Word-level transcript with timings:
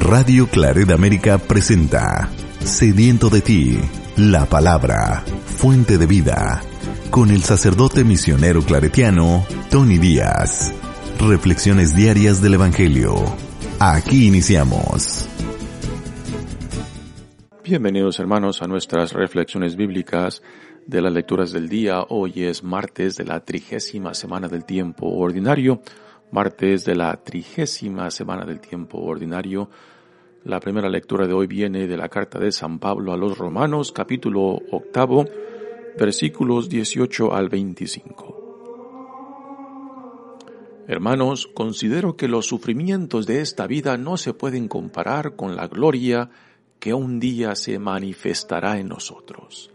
Radio 0.00 0.48
Claret 0.48 0.90
América 0.90 1.36
presenta 1.38 2.30
Sediento 2.64 3.28
de 3.28 3.42
ti, 3.42 3.78
la 4.16 4.46
palabra, 4.46 5.22
fuente 5.44 5.98
de 5.98 6.06
vida, 6.06 6.62
con 7.10 7.30
el 7.30 7.42
sacerdote 7.42 8.02
misionero 8.02 8.62
claretiano 8.62 9.44
Tony 9.70 9.98
Díaz. 9.98 10.72
Reflexiones 11.20 11.94
diarias 11.94 12.40
del 12.40 12.54
Evangelio. 12.54 13.14
Aquí 13.78 14.26
iniciamos. 14.26 15.28
Bienvenidos 17.62 18.18
hermanos 18.18 18.62
a 18.62 18.66
nuestras 18.66 19.12
reflexiones 19.12 19.76
bíblicas 19.76 20.42
de 20.86 21.02
las 21.02 21.12
lecturas 21.12 21.52
del 21.52 21.68
día. 21.68 22.04
Hoy 22.08 22.44
es 22.44 22.64
martes 22.64 23.16
de 23.16 23.24
la 23.24 23.44
trigésima 23.44 24.14
semana 24.14 24.48
del 24.48 24.64
tiempo 24.64 25.06
ordinario, 25.08 25.82
martes 26.30 26.84
de 26.84 26.94
la 26.94 27.16
trigésima 27.22 28.10
semana 28.10 28.44
del 28.44 28.60
tiempo 28.60 28.98
ordinario. 28.98 29.68
La 30.44 30.60
primera 30.60 30.88
lectura 30.88 31.26
de 31.26 31.32
hoy 31.34 31.46
viene 31.46 31.86
de 31.86 31.96
la 31.96 32.08
carta 32.08 32.38
de 32.38 32.52
San 32.52 32.78
Pablo 32.78 33.12
a 33.12 33.16
los 33.16 33.36
Romanos, 33.36 33.92
capítulo 33.92 34.58
octavo, 34.70 35.24
versículos 35.98 36.68
18 36.68 37.34
al 37.34 37.48
25. 37.48 38.36
Hermanos, 40.86 41.46
considero 41.46 42.16
que 42.16 42.26
los 42.26 42.46
sufrimientos 42.46 43.26
de 43.26 43.40
esta 43.40 43.66
vida 43.66 43.96
no 43.96 44.16
se 44.16 44.32
pueden 44.32 44.66
comparar 44.66 45.36
con 45.36 45.56
la 45.56 45.66
gloria 45.68 46.30
que 46.78 46.94
un 46.94 47.20
día 47.20 47.54
se 47.54 47.78
manifestará 47.78 48.78
en 48.78 48.88
nosotros, 48.88 49.70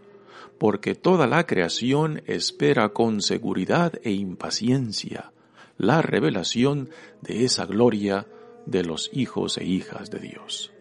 porque 0.58 0.94
toda 0.94 1.26
la 1.26 1.46
creación 1.46 2.22
espera 2.26 2.90
con 2.90 3.22
seguridad 3.22 3.92
e 4.02 4.10
impaciencia 4.10 5.32
la 5.78 6.02
revelación 6.02 6.90
de 7.20 7.44
esa 7.44 7.66
gloria 7.66 8.26
de 8.66 8.84
los 8.84 9.10
hijos 9.12 9.58
e 9.58 9.64
hijas 9.64 10.10
de 10.10 10.18
Dios. 10.18 10.72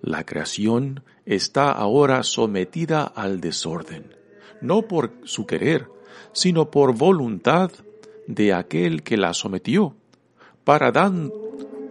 La 0.00 0.24
creación 0.24 1.04
está 1.26 1.70
ahora 1.70 2.22
sometida 2.22 3.04
al 3.04 3.40
desorden, 3.40 4.16
no 4.60 4.82
por 4.82 5.12
su 5.24 5.46
querer, 5.46 5.88
sino 6.32 6.70
por 6.70 6.96
voluntad 6.96 7.70
de 8.26 8.52
aquel 8.52 9.02
que 9.02 9.16
la 9.16 9.34
sometió, 9.34 9.94
para 10.64 10.92
dan, 10.92 11.30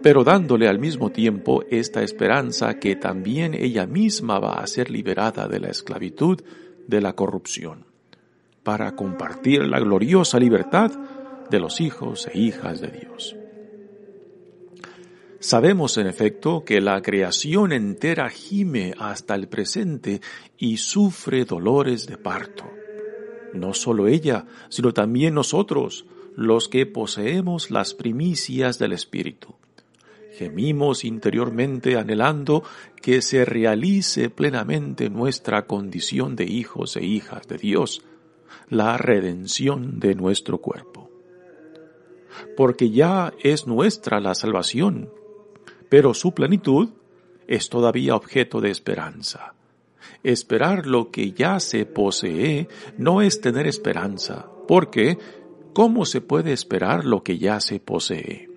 pero 0.02 0.24
dándole 0.24 0.68
al 0.68 0.78
mismo 0.78 1.10
tiempo 1.10 1.62
esta 1.70 2.02
esperanza 2.02 2.78
que 2.78 2.96
también 2.96 3.54
ella 3.54 3.86
misma 3.86 4.38
va 4.38 4.54
a 4.54 4.66
ser 4.66 4.90
liberada 4.90 5.46
de 5.46 5.60
la 5.60 5.68
esclavitud 5.68 6.40
de 6.86 7.00
la 7.00 7.14
corrupción, 7.14 7.86
para 8.62 8.94
compartir 8.96 9.62
la 9.64 9.78
gloriosa 9.78 10.38
libertad 10.38 10.92
de 11.52 11.60
los 11.60 11.80
hijos 11.80 12.26
e 12.32 12.38
hijas 12.38 12.80
de 12.80 12.88
Dios. 12.88 13.36
Sabemos 15.38 15.98
en 15.98 16.06
efecto 16.06 16.64
que 16.64 16.80
la 16.80 17.02
creación 17.02 17.72
entera 17.72 18.30
gime 18.30 18.94
hasta 18.98 19.34
el 19.34 19.48
presente 19.48 20.20
y 20.56 20.78
sufre 20.78 21.44
dolores 21.44 22.06
de 22.06 22.16
parto. 22.16 22.64
No 23.52 23.74
solo 23.74 24.08
ella, 24.08 24.46
sino 24.70 24.94
también 24.94 25.34
nosotros, 25.34 26.06
los 26.36 26.68
que 26.68 26.86
poseemos 26.86 27.70
las 27.70 27.92
primicias 27.92 28.78
del 28.78 28.92
Espíritu. 28.92 29.54
Gemimos 30.38 31.04
interiormente 31.04 31.98
anhelando 31.98 32.62
que 33.02 33.20
se 33.20 33.44
realice 33.44 34.30
plenamente 34.30 35.10
nuestra 35.10 35.66
condición 35.66 36.34
de 36.34 36.44
hijos 36.44 36.96
e 36.96 37.04
hijas 37.04 37.46
de 37.46 37.58
Dios, 37.58 38.02
la 38.70 38.96
redención 38.96 40.00
de 40.00 40.14
nuestro 40.14 40.58
cuerpo. 40.58 40.91
Porque 42.56 42.90
ya 42.90 43.32
es 43.42 43.66
nuestra 43.66 44.20
la 44.20 44.34
salvación, 44.34 45.10
pero 45.88 46.14
su 46.14 46.32
plenitud 46.32 46.90
es 47.46 47.68
todavía 47.68 48.16
objeto 48.16 48.60
de 48.60 48.70
esperanza. 48.70 49.54
Esperar 50.22 50.86
lo 50.86 51.10
que 51.10 51.32
ya 51.32 51.60
se 51.60 51.84
posee 51.84 52.68
no 52.96 53.22
es 53.22 53.40
tener 53.40 53.66
esperanza, 53.66 54.46
porque 54.68 55.18
¿cómo 55.72 56.04
se 56.04 56.20
puede 56.20 56.52
esperar 56.52 57.04
lo 57.04 57.22
que 57.22 57.38
ya 57.38 57.60
se 57.60 57.80
posee? 57.80 58.48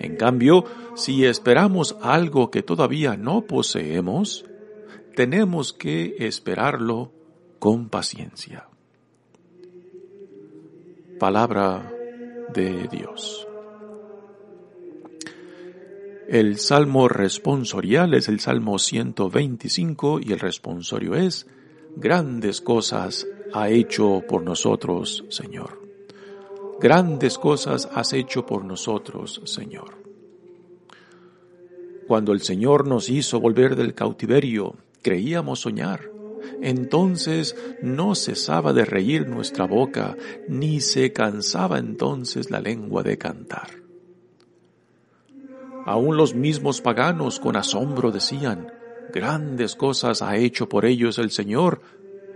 En 0.00 0.16
cambio, 0.16 0.64
si 0.94 1.24
esperamos 1.24 1.96
algo 2.00 2.50
que 2.50 2.62
todavía 2.62 3.16
no 3.16 3.42
poseemos, 3.42 4.44
tenemos 5.16 5.72
que 5.72 6.14
esperarlo 6.20 7.12
con 7.58 7.88
paciencia. 7.88 8.68
Palabra 11.18 11.92
de 12.54 12.88
Dios. 12.88 13.46
El 16.28 16.58
salmo 16.58 17.08
responsorial 17.08 18.12
es 18.12 18.28
el 18.28 18.40
salmo 18.40 18.78
125 18.78 20.20
y 20.20 20.32
el 20.32 20.38
responsorio 20.38 21.14
es, 21.14 21.46
grandes 21.96 22.60
cosas 22.60 23.26
ha 23.54 23.70
hecho 23.70 24.22
por 24.28 24.42
nosotros, 24.42 25.24
Señor. 25.30 25.80
Grandes 26.80 27.38
cosas 27.38 27.88
has 27.92 28.12
hecho 28.12 28.44
por 28.44 28.64
nosotros, 28.64 29.40
Señor. 29.46 29.96
Cuando 32.06 32.32
el 32.32 32.40
Señor 32.40 32.86
nos 32.86 33.08
hizo 33.08 33.40
volver 33.40 33.74
del 33.74 33.94
cautiverio, 33.94 34.76
creíamos 35.02 35.60
soñar. 35.60 36.17
Entonces 36.60 37.56
no 37.82 38.14
cesaba 38.14 38.72
de 38.72 38.84
reír 38.84 39.28
nuestra 39.28 39.66
boca, 39.66 40.16
ni 40.48 40.80
se 40.80 41.12
cansaba 41.12 41.78
entonces 41.78 42.50
la 42.50 42.60
lengua 42.60 43.02
de 43.02 43.18
cantar. 43.18 43.68
Aún 45.84 46.16
los 46.16 46.34
mismos 46.34 46.80
paganos 46.80 47.40
con 47.40 47.56
asombro 47.56 48.10
decían, 48.10 48.72
grandes 49.12 49.74
cosas 49.74 50.20
ha 50.22 50.36
hecho 50.36 50.68
por 50.68 50.84
ellos 50.84 51.18
el 51.18 51.30
Señor, 51.30 51.80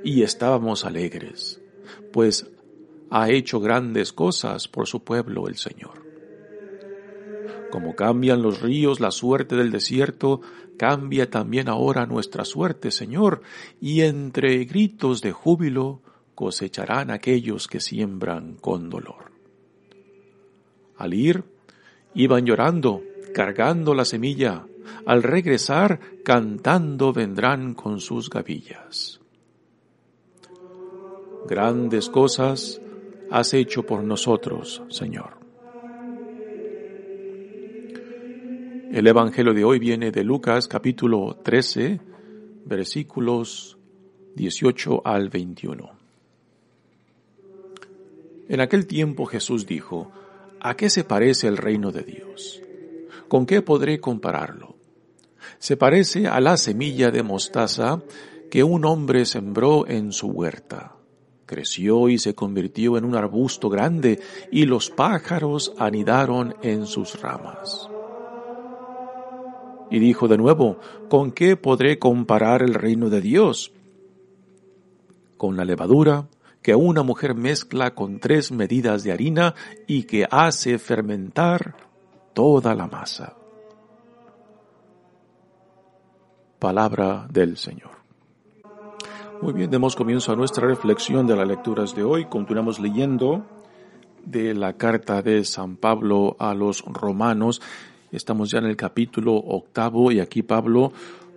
y 0.05 0.23
estábamos 0.23 0.85
alegres, 0.85 1.61
pues 2.13 2.51
ha 3.11 3.31
hecho 3.31 3.61
grandes 3.61 4.13
cosas 4.13 4.69
por 4.69 4.89
su 4.89 5.05
pueblo 5.05 5.49
el 5.49 5.57
Señor. 5.57 6.12
Como 7.73 7.97
cambian 7.97 8.43
los 8.43 8.61
ríos 8.61 9.01
la 9.01 9.11
suerte 9.11 9.57
del 9.57 9.71
desierto, 9.71 10.43
cambia 10.77 11.31
también 11.31 11.71
ahora 11.71 12.05
nuestra 12.05 12.45
suerte, 12.45 12.91
Señor, 12.91 13.41
y 13.81 14.03
entre 14.03 14.63
gritos 14.67 15.23
de 15.23 15.33
júbilo 15.33 16.03
cosecharán 16.35 17.11
aquellos 17.11 17.69
que 17.69 17.81
siembran 17.81 18.57
con 18.57 18.91
dolor. 18.91 19.33
Al 20.99 21.15
ir, 21.15 21.45
iban 22.13 22.45
llorando, 22.45 23.01
cargando 23.33 23.95
la 23.95 24.05
semilla, 24.05 24.67
al 25.07 25.23
regresar, 25.23 25.99
cantando 26.23 27.15
vendrán 27.15 27.73
con 27.73 28.01
sus 28.01 28.29
gavillas. 28.29 29.19
Grandes 31.49 32.11
cosas 32.11 32.83
has 33.31 33.55
hecho 33.55 33.83
por 33.85 34.05
nosotros, 34.05 34.83
Señor. 34.91 35.42
El 38.93 39.07
Evangelio 39.07 39.55
de 39.55 39.65
hoy 39.65 39.79
viene 39.79 40.11
de 40.11 40.23
Lucas 40.23 40.69
capítulo 40.69 41.39
13, 41.43 41.99
versículos 42.67 43.79
18 44.35 45.01
al 45.07 45.31
21. 45.31 45.91
En 48.51 48.61
aquel 48.61 48.87
tiempo 48.87 49.25
Jesús 49.25 49.65
dijo, 49.65 50.13
¿A 50.61 50.77
qué 50.77 50.91
se 50.91 51.05
parece 51.05 51.49
el 51.49 51.57
reino 51.57 51.91
de 51.91 52.03
Dios? 52.03 52.61
¿Con 53.29 53.47
qué 53.47 53.63
podré 53.63 53.99
compararlo? 53.99 54.77
Se 55.59 55.79
parece 55.79 56.29
a 56.29 56.39
la 56.41 56.59
semilla 56.59 57.11
de 57.11 57.23
mostaza 57.23 58.03
que 58.51 58.63
un 58.63 58.85
hombre 58.85 59.25
sembró 59.25 59.89
en 59.89 60.13
su 60.13 60.27
huerta 60.27 60.97
creció 61.53 62.09
y 62.09 62.19
se 62.19 62.35
convirtió 62.35 62.97
en 62.97 63.05
un 63.05 63.15
arbusto 63.15 63.69
grande 63.69 64.21
y 64.51 64.65
los 64.65 64.89
pájaros 64.89 65.75
anidaron 65.77 66.57
en 66.63 66.87
sus 66.87 67.21
ramas. 67.21 67.91
Y 69.93 69.99
dijo 69.99 70.27
de 70.27 70.39
nuevo, 70.39 70.79
¿con 71.11 71.33
qué 71.33 71.55
podré 71.55 71.99
comparar 71.99 72.63
el 72.63 72.73
reino 72.73 73.11
de 73.11 73.21
Dios? 73.21 73.73
Con 75.37 75.55
la 75.55 75.67
levadura 75.67 76.29
que 76.63 76.75
una 76.75 77.03
mujer 77.03 77.35
mezcla 77.35 77.95
con 77.95 78.19
tres 78.19 78.53
medidas 78.53 79.05
de 79.05 79.13
harina 79.13 79.55
y 79.87 80.05
que 80.05 80.27
hace 80.31 80.79
fermentar 80.79 81.77
toda 82.33 82.75
la 82.75 82.87
masa. 82.87 83.35
Palabra 86.59 87.27
del 87.29 87.59
Señor. 87.59 87.91
Muy 89.43 89.53
bien, 89.53 89.71
demos 89.71 89.95
comienzo 89.95 90.33
a 90.33 90.37
nuestra 90.37 90.67
reflexión 90.67 91.27
de 91.27 91.37
las 91.37 91.47
lecturas 91.47 91.95
de 91.95 92.03
hoy. 92.03 92.25
Continuamos 92.31 92.81
leyendo 92.81 93.45
de 94.25 94.55
la 94.55 94.73
carta 94.73 95.21
de 95.21 95.45
San 95.45 95.77
Pablo 95.77 96.35
a 96.39 96.55
los 96.55 96.83
romanos. 96.87 97.61
Estamos 98.13 98.51
ya 98.51 98.59
en 98.59 98.67
el 98.67 98.77
capítulo 98.77 99.35
octavo 99.35 100.13
y 100.13 100.21
aquí 100.21 100.43
Pablo 100.43 100.93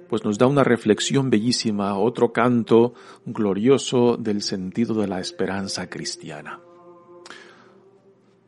pues 0.09 0.23
nos 0.25 0.37
da 0.37 0.45
una 0.45 0.63
reflexión 0.63 1.29
bellísima, 1.29 1.97
otro 1.97 2.31
canto 2.31 2.93
glorioso 3.25 4.17
del 4.17 4.41
sentido 4.41 4.93
de 4.95 5.07
la 5.07 5.19
esperanza 5.19 5.89
cristiana. 5.89 6.59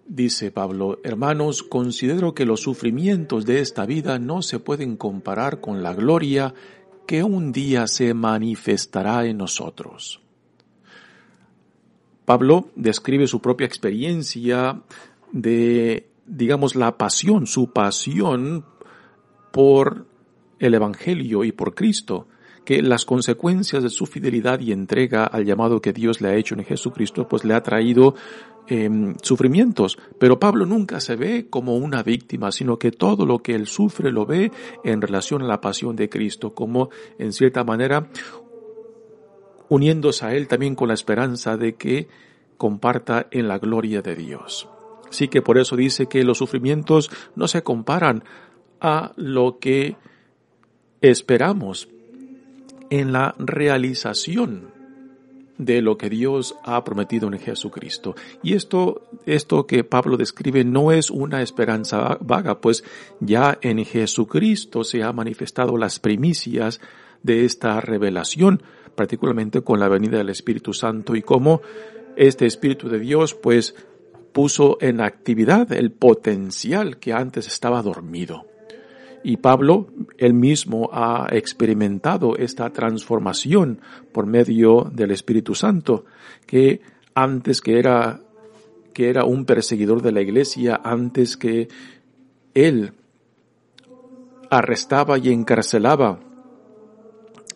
Dice 0.06 0.52
Pablo, 0.52 1.00
hermanos, 1.04 1.64
considero 1.64 2.34
que 2.34 2.46
los 2.46 2.62
sufrimientos 2.62 3.46
de 3.46 3.62
esta 3.62 3.86
vida 3.86 4.20
no 4.20 4.42
se 4.42 4.60
pueden 4.60 4.98
comparar 4.98 5.60
con 5.60 5.82
la 5.82 5.94
gloria 5.94 6.54
que 7.06 7.24
un 7.24 7.52
día 7.54 7.88
se 7.88 8.14
manifestará 8.14 9.26
en 9.26 9.38
nosotros. 9.38 10.22
Pablo 12.26 12.70
describe 12.76 13.26
su 13.28 13.42
propia 13.42 13.68
experiencia 13.68 14.82
de, 15.32 16.10
digamos, 16.28 16.76
la 16.76 16.98
pasión, 16.98 17.48
su 17.48 17.72
pasión 17.72 18.66
por 19.52 20.06
el 20.60 20.74
Evangelio 20.74 21.44
y 21.44 21.52
por 21.52 21.74
Cristo 21.74 22.28
que 22.68 22.82
las 22.82 23.06
consecuencias 23.06 23.82
de 23.82 23.90
su 23.90 24.06
fidelidad 24.06 24.60
y 24.60 24.74
entrega 24.74 25.24
al 25.24 25.46
llamado 25.46 25.80
que 25.80 25.94
Dios 25.94 26.20
le 26.20 26.28
ha 26.28 26.36
hecho 26.36 26.54
en 26.54 26.66
Jesucristo, 26.66 27.26
pues 27.26 27.46
le 27.46 27.54
ha 27.54 27.64
traído 27.64 28.14
em, 28.68 29.16
sufrimientos. 29.22 29.98
Pero 30.20 30.38
Pablo 30.38 30.66
nunca 30.66 31.00
se 31.00 31.16
ve 31.16 31.48
como 31.50 31.78
una 31.78 32.04
víctima, 32.04 32.52
sino 32.52 32.78
que 32.78 32.92
todo 32.92 33.26
lo 33.26 33.40
que 33.40 33.56
él 33.56 33.68
sufre 33.68 34.12
lo 34.12 34.26
ve 34.26 34.52
en 34.84 35.02
relación 35.02 35.44
a 35.44 35.48
la 35.48 35.62
pasión 35.62 35.96
de 35.96 36.10
Cristo, 36.10 36.54
como 36.54 36.90
en 37.18 37.32
cierta 37.32 37.64
manera 37.64 38.10
uniéndose 39.70 40.26
a 40.26 40.36
él 40.36 40.50
también 40.50 40.76
con 40.76 40.90
la 40.90 40.94
esperanza 40.94 41.56
de 41.56 41.76
que 41.76 42.10
comparta 42.58 43.28
en 43.32 43.48
la 43.48 43.60
gloria 43.60 44.02
de 44.02 44.16
Dios. 44.18 44.68
Así 45.10 45.28
que 45.28 45.42
por 45.42 45.58
eso 45.58 45.76
dice 45.76 46.08
que 46.08 46.24
los 46.24 46.38
sufrimientos 46.38 47.10
no 47.36 47.48
se 47.48 47.64
comparan 47.64 48.24
a 48.80 49.14
lo 49.16 49.60
que 49.60 49.96
esperamos 51.02 51.88
en 52.90 53.12
la 53.12 53.36
realización 53.38 54.78
de 55.58 55.82
lo 55.82 55.98
que 55.98 56.10
Dios 56.10 56.56
ha 56.64 56.84
prometido 56.84 57.28
en 57.28 57.40
Jesucristo. 57.40 58.16
Y 58.44 58.54
esto, 58.54 59.02
esto 59.26 59.66
que 59.66 59.84
Pablo 59.84 60.18
describe 60.18 60.64
no 60.64 60.92
es 60.92 61.10
una 61.10 61.42
esperanza 61.42 62.18
vaga, 62.22 62.62
pues 62.62 62.84
ya 63.20 63.58
en 63.62 63.84
Jesucristo 63.84 64.84
se 64.84 65.04
ha 65.04 65.12
manifestado 65.14 65.78
las 65.78 66.00
primicias 66.00 66.80
de 67.24 67.46
esta 67.46 67.82
revelación, 67.82 68.62
particularmente 68.96 69.62
con 69.62 69.80
la 69.80 69.90
venida 69.90 70.18
del 70.18 70.30
Espíritu 70.30 70.74
Santo 70.74 71.16
y 71.16 71.24
cómo 71.24 71.62
este 72.16 72.46
Espíritu 72.46 72.88
de 72.90 73.00
Dios 73.00 73.34
pues 73.34 73.76
puso 74.32 74.78
en 74.82 75.02
actividad 75.02 75.72
el 75.72 75.92
potencial 75.92 76.98
que 76.98 77.14
antes 77.14 77.48
estaba 77.48 77.82
dormido. 77.82 78.46
Y 79.24 79.38
Pablo, 79.38 79.88
él 80.18 80.34
mismo 80.34 80.90
ha 80.94 81.28
experimentado 81.32 82.38
esta 82.38 82.70
transformación 82.70 83.82
por 84.12 84.26
medio 84.26 84.90
del 84.94 85.12
Espíritu 85.12 85.56
Santo, 85.56 86.06
que 86.46 86.82
antes 87.14 87.62
que 87.62 87.80
era, 87.80 88.22
que 88.94 89.10
era 89.10 89.26
un 89.26 89.46
perseguidor 89.46 90.02
de 90.02 90.12
la 90.12 90.22
iglesia, 90.22 90.80
antes 90.84 91.36
que 91.36 91.68
él 92.54 92.94
arrestaba 94.50 95.18
y 95.18 95.30
encarcelaba 95.30 96.20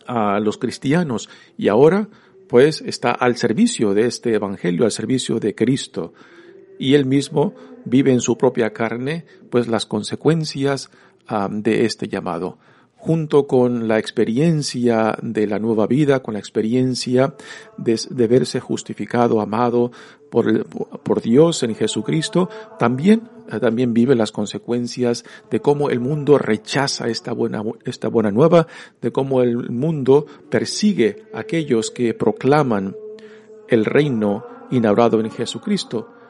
a 0.08 0.40
los 0.40 0.58
cristianos 0.58 1.30
y 1.58 1.68
ahora 1.68 2.10
pues 2.48 2.82
está 2.82 3.12
al 3.12 3.38
servicio 3.38 3.94
de 3.94 4.08
este 4.08 4.34
evangelio, 4.34 4.84
al 4.84 4.92
servicio 4.92 5.40
de 5.40 5.56
Cristo. 5.56 6.14
Y 6.82 6.96
él 6.96 7.06
mismo 7.06 7.54
vive 7.86 8.12
en 8.12 8.22
su 8.22 8.40
propia 8.40 8.74
carne 8.74 9.24
pues 9.52 9.68
las 9.68 9.86
consecuencias 9.86 10.90
de 11.52 11.86
este 11.86 12.08
llamado 12.08 12.58
junto 12.96 13.46
con 13.46 13.88
la 13.88 14.00
experiencia 14.00 15.16
de 15.22 15.46
la 15.46 15.60
nueva 15.60 15.86
vida, 15.86 16.24
con 16.24 16.34
la 16.34 16.40
experiencia 16.40 17.36
de, 17.78 18.28
verse 18.28 18.60
justificado, 18.60 19.42
amado 19.42 19.92
por, 20.32 20.66
por, 20.66 21.22
Dios 21.22 21.64
en 21.64 21.74
Jesucristo, 21.74 22.50
también, 22.78 23.28
también 23.60 23.94
vive 23.94 24.16
las 24.16 24.32
consecuencias 24.32 25.24
de 25.50 25.60
cómo 25.62 25.90
el 25.90 26.00
mundo 26.00 26.38
rechaza 26.38 27.08
esta 27.08 27.32
buena, 27.32 27.64
esta 27.86 28.08
buena 28.08 28.32
nueva, 28.32 28.68
de 29.02 29.12
cómo 29.12 29.42
el 29.42 29.70
mundo 29.72 30.26
persigue 30.50 31.26
a 31.34 31.40
aquellos 31.40 31.90
que 31.90 32.14
proclaman 32.14 32.96
el 33.68 33.86
reino 33.86 34.46
inaugurado 34.70 35.20
en 35.20 35.32
Jesucristo. 35.32 36.21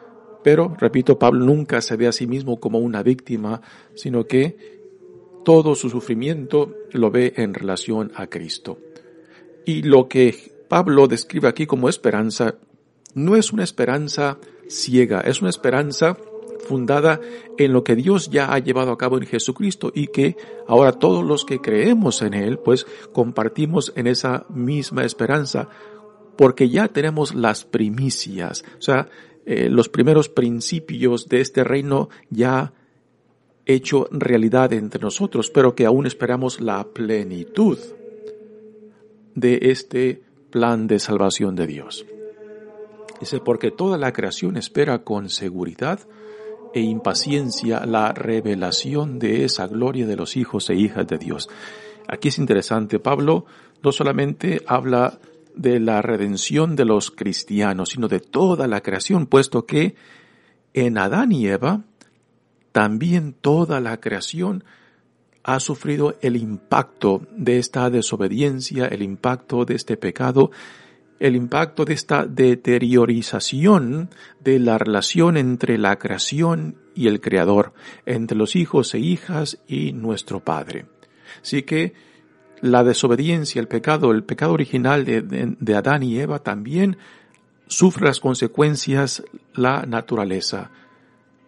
Pero, 0.44 0.76
repito, 0.80 1.20
Pablo 1.20 1.46
nunca 1.46 1.82
se 1.82 1.96
ve 1.96 2.08
a 2.08 2.12
sí 2.12 2.28
mismo 2.28 2.60
como 2.60 2.80
una 2.80 3.04
víctima, 3.04 3.62
sino 3.94 4.26
que 4.26 4.82
todo 5.44 5.76
su 5.76 5.90
sufrimiento 5.90 6.76
lo 6.92 7.12
ve 7.12 7.34
en 7.38 7.54
relación 7.54 8.12
a 8.16 8.28
Cristo. 8.28 8.78
Y 9.66 9.84
lo 9.84 10.08
que 10.08 10.52
Pablo 10.68 11.08
describe 11.08 11.48
aquí 11.48 11.66
como 11.66 11.90
esperanza 11.90 12.56
no 13.14 13.36
es 13.36 13.52
una 13.52 13.64
esperanza 13.64 14.38
ciega, 14.70 15.22
es 15.22 15.42
una 15.42 15.50
esperanza 15.50 16.18
fundada 16.68 17.20
en 17.58 17.74
lo 17.74 17.84
que 17.84 17.96
Dios 17.96 18.30
ya 18.30 18.54
ha 18.54 18.60
llevado 18.60 18.92
a 18.92 18.98
cabo 18.98 19.18
en 19.18 19.26
Jesucristo 19.26 19.92
y 19.94 20.08
que 20.08 20.38
ahora 20.68 20.94
todos 20.94 21.26
los 21.26 21.44
que 21.44 21.60
creemos 21.60 22.22
en 22.22 22.34
Él, 22.34 22.60
pues 22.60 22.86
compartimos 23.12 23.92
en 23.96 24.08
esa 24.08 24.46
misma 24.50 25.04
esperanza, 25.04 25.68
porque 26.38 26.70
ya 26.70 26.88
tenemos 26.88 27.36
las 27.36 27.66
primicias, 27.66 28.64
o 28.78 28.82
sea, 28.82 29.10
eh, 29.46 29.70
los 29.70 29.90
primeros 29.90 30.30
principios 30.30 31.28
de 31.28 31.42
este 31.42 31.64
reino 31.64 32.10
ya 32.30 32.74
hecho 33.66 34.08
realidad 34.12 34.74
entre 34.74 35.02
nosotros, 35.02 35.50
pero 35.50 35.76
que 35.76 35.86
aún 35.86 36.06
esperamos 36.06 36.62
la 36.62 36.84
plenitud 36.84 37.78
de 39.36 39.60
este 39.62 40.22
plan 40.50 40.88
de 40.88 41.00
salvación 41.00 41.56
de 41.56 41.68
Dios. 41.68 42.06
Dice, 43.20 43.40
porque 43.40 43.72
toda 43.72 43.98
la 43.98 44.14
creación 44.14 44.58
espera 44.58 45.04
con 45.04 45.30
seguridad 45.30 46.00
e 46.74 46.82
impaciencia 46.82 47.86
la 47.86 48.14
revelación 48.14 49.20
de 49.20 49.46
esa 49.46 49.68
gloria 49.68 50.08
de 50.08 50.16
los 50.16 50.38
hijos 50.38 50.70
e 50.70 50.76
hijas 50.76 51.08
de 51.08 51.18
Dios. 51.18 51.50
Aquí 52.08 52.30
es 52.30 52.40
interesante, 52.40 53.00
Pablo 53.00 53.46
no 53.84 53.92
solamente 53.92 54.62
habla 54.68 55.20
de 55.56 55.80
la 55.80 56.02
redención 56.02 56.76
de 56.76 56.86
los 56.86 57.12
cristianos, 57.12 57.90
sino 57.90 58.08
de 58.08 58.20
toda 58.20 58.68
la 58.68 58.82
creación, 58.82 59.26
puesto 59.28 59.66
que 59.66 59.96
en 60.74 60.98
Adán 60.98 61.32
y 61.32 61.48
Eva 61.48 61.84
también 62.72 63.34
toda 63.34 63.80
la 63.80 64.00
creación 64.00 64.64
ha 65.44 65.60
sufrido 65.60 66.16
el 66.22 66.36
impacto 66.36 67.26
de 67.36 67.58
esta 67.58 67.90
desobediencia, 67.90 68.88
el 68.88 69.02
impacto 69.02 69.66
de 69.66 69.76
este 69.76 69.98
pecado, 69.98 70.52
el 71.20 71.36
impacto 71.36 71.86
de 71.86 71.94
esta 71.94 72.26
deteriorización 72.26 74.10
de 74.40 74.60
la 74.60 74.78
relación 74.78 75.38
entre 75.38 75.78
la 75.78 75.98
creación 75.98 76.78
y 76.96 77.08
el 77.08 77.22
Creador, 77.22 77.74
entre 78.06 78.38
los 78.38 78.56
hijos 78.56 78.94
e 78.94 79.00
hijas 79.00 79.60
y 79.68 79.94
nuestro 79.94 80.40
Padre. 80.40 80.86
Así 81.42 81.64
que 81.64 81.94
la 82.62 82.84
desobediencia, 82.84 83.60
el 83.60 83.68
pecado, 83.68 84.12
el 84.12 84.24
pecado 84.24 84.54
original 84.54 85.04
de, 85.06 85.76
Adán 85.76 86.04
y 86.04 86.20
Eva 86.20 86.40
también 86.40 86.98
sufre 87.68 88.06
las 88.06 88.20
consecuencias 88.20 89.24
la 89.54 89.84
naturaleza. 89.86 90.72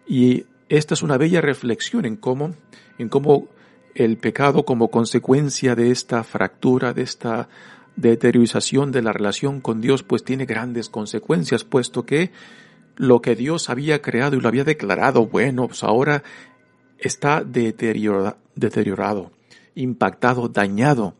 Y 0.06 0.44
esta 0.68 0.94
es 0.94 1.02
una 1.02 1.16
bella 1.16 1.40
reflexión 1.40 2.04
en 2.04 2.16
cómo, 2.16 2.54
en 2.98 3.08
cómo 3.08 3.48
el 3.94 4.16
pecado 4.16 4.64
como 4.64 4.90
consecuencia 4.90 5.74
de 5.76 5.90
esta 5.90 6.24
fractura, 6.24 6.92
de 6.92 7.02
esta 7.02 7.48
deteriorización 7.96 8.90
de 8.90 9.02
la 9.02 9.12
relación 9.12 9.60
con 9.60 9.80
Dios, 9.80 10.02
pues 10.02 10.24
tiene 10.24 10.46
grandes 10.46 10.88
consecuencias, 10.88 11.62
puesto 11.64 12.04
que 12.04 12.32
lo 12.96 13.20
que 13.20 13.36
Dios 13.36 13.70
había 13.70 14.02
creado 14.02 14.36
y 14.36 14.40
lo 14.40 14.48
había 14.48 14.64
declarado 14.64 15.26
bueno, 15.26 15.68
pues 15.68 15.84
ahora 15.84 16.24
está 16.98 17.44
deteriorado, 17.44 19.30
impactado, 19.74 20.48
dañado. 20.48 21.14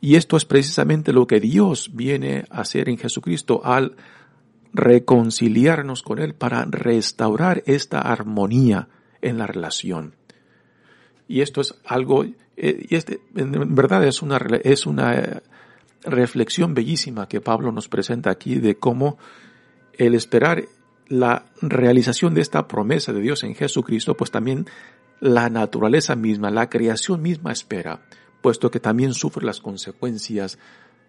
Y 0.00 0.16
esto 0.16 0.36
es 0.36 0.44
precisamente 0.44 1.12
lo 1.12 1.26
que 1.26 1.40
Dios 1.40 1.90
viene 1.94 2.44
a 2.50 2.62
hacer 2.62 2.88
en 2.88 2.98
Jesucristo 2.98 3.60
al 3.64 3.96
reconciliarnos 4.72 6.02
con 6.02 6.18
Él 6.18 6.34
para 6.34 6.64
restaurar 6.64 7.62
esta 7.66 8.00
armonía 8.00 8.88
en 9.20 9.38
la 9.38 9.46
relación. 9.46 10.14
Y 11.28 11.40
esto 11.40 11.60
es 11.60 11.74
algo, 11.84 12.24
eh, 12.24 12.86
y 12.88 12.94
este, 12.94 13.20
en 13.36 13.74
verdad 13.74 14.04
es 14.04 14.22
una, 14.22 14.38
es 14.64 14.86
una 14.86 15.14
eh, 15.14 15.40
reflexión 16.04 16.74
bellísima 16.74 17.28
que 17.28 17.40
Pablo 17.40 17.70
nos 17.70 17.88
presenta 17.88 18.30
aquí 18.30 18.56
de 18.56 18.76
cómo 18.76 19.18
el 19.96 20.14
esperar 20.14 20.64
la 21.08 21.44
realización 21.60 22.34
de 22.34 22.40
esta 22.40 22.66
promesa 22.66 23.12
de 23.12 23.20
Dios 23.20 23.44
en 23.44 23.54
Jesucristo, 23.54 24.16
pues 24.16 24.30
también 24.30 24.66
la 25.22 25.48
naturaleza 25.48 26.16
misma, 26.16 26.50
la 26.50 26.68
creación 26.68 27.22
misma 27.22 27.52
espera, 27.52 28.02
puesto 28.40 28.72
que 28.72 28.80
también 28.80 29.14
sufre 29.14 29.46
las 29.46 29.60
consecuencias 29.60 30.58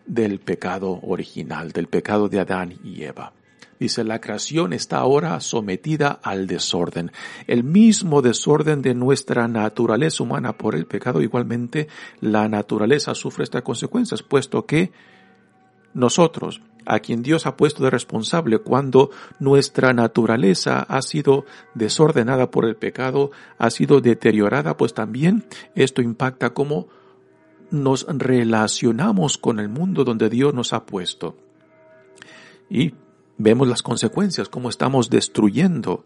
del 0.06 0.40
pecado 0.40 1.00
original, 1.02 1.72
del 1.72 1.88
pecado 1.88 2.30
de 2.30 2.40
Adán 2.40 2.76
y 2.84 3.04
Eva. 3.04 3.34
Dice, 3.80 4.04
la 4.04 4.22
creación 4.22 4.72
está 4.72 4.98
ahora 4.98 5.40
sometida 5.40 6.20
al 6.22 6.46
desorden. 6.46 7.12
El 7.48 7.64
mismo 7.64 8.22
desorden 8.22 8.84
de 8.84 8.94
nuestra 8.94 9.48
naturaleza 9.48 10.22
humana 10.22 10.60
por 10.60 10.76
el 10.76 10.86
pecado, 10.86 11.20
igualmente 11.24 11.88
la 12.22 12.48
naturaleza 12.48 13.16
sufre 13.16 13.44
estas 13.44 13.64
consecuencias, 13.64 14.22
puesto 14.22 14.68
que 14.68 14.92
nosotros, 15.96 16.62
a 16.86 17.00
quien 17.00 17.24
Dios 17.24 17.46
ha 17.46 17.58
puesto 17.58 17.84
de 17.84 17.90
responsable 17.90 18.60
cuando 18.60 19.10
nuestra 19.40 19.94
naturaleza 19.94 20.80
ha 20.80 21.02
sido 21.02 21.46
desordenada 21.74 22.52
por 22.52 22.66
el 22.66 22.76
pecado, 22.76 23.32
ha 23.58 23.70
sido 23.70 24.02
deteriorada, 24.02 24.78
pues 24.78 24.94
también 24.94 25.46
esto 25.76 26.02
impacta 26.02 26.54
cómo 26.54 26.88
nos 27.72 28.06
relacionamos 28.08 29.38
con 29.38 29.60
el 29.60 29.70
mundo 29.70 30.04
donde 30.04 30.30
Dios 30.30 30.54
nos 30.54 30.74
ha 30.74 30.86
puesto. 30.86 31.38
Y 32.70 32.94
vemos 33.38 33.68
las 33.68 33.82
consecuencias, 33.82 34.50
cómo 34.50 34.70
estamos 34.70 35.10
destruyendo 35.10 36.06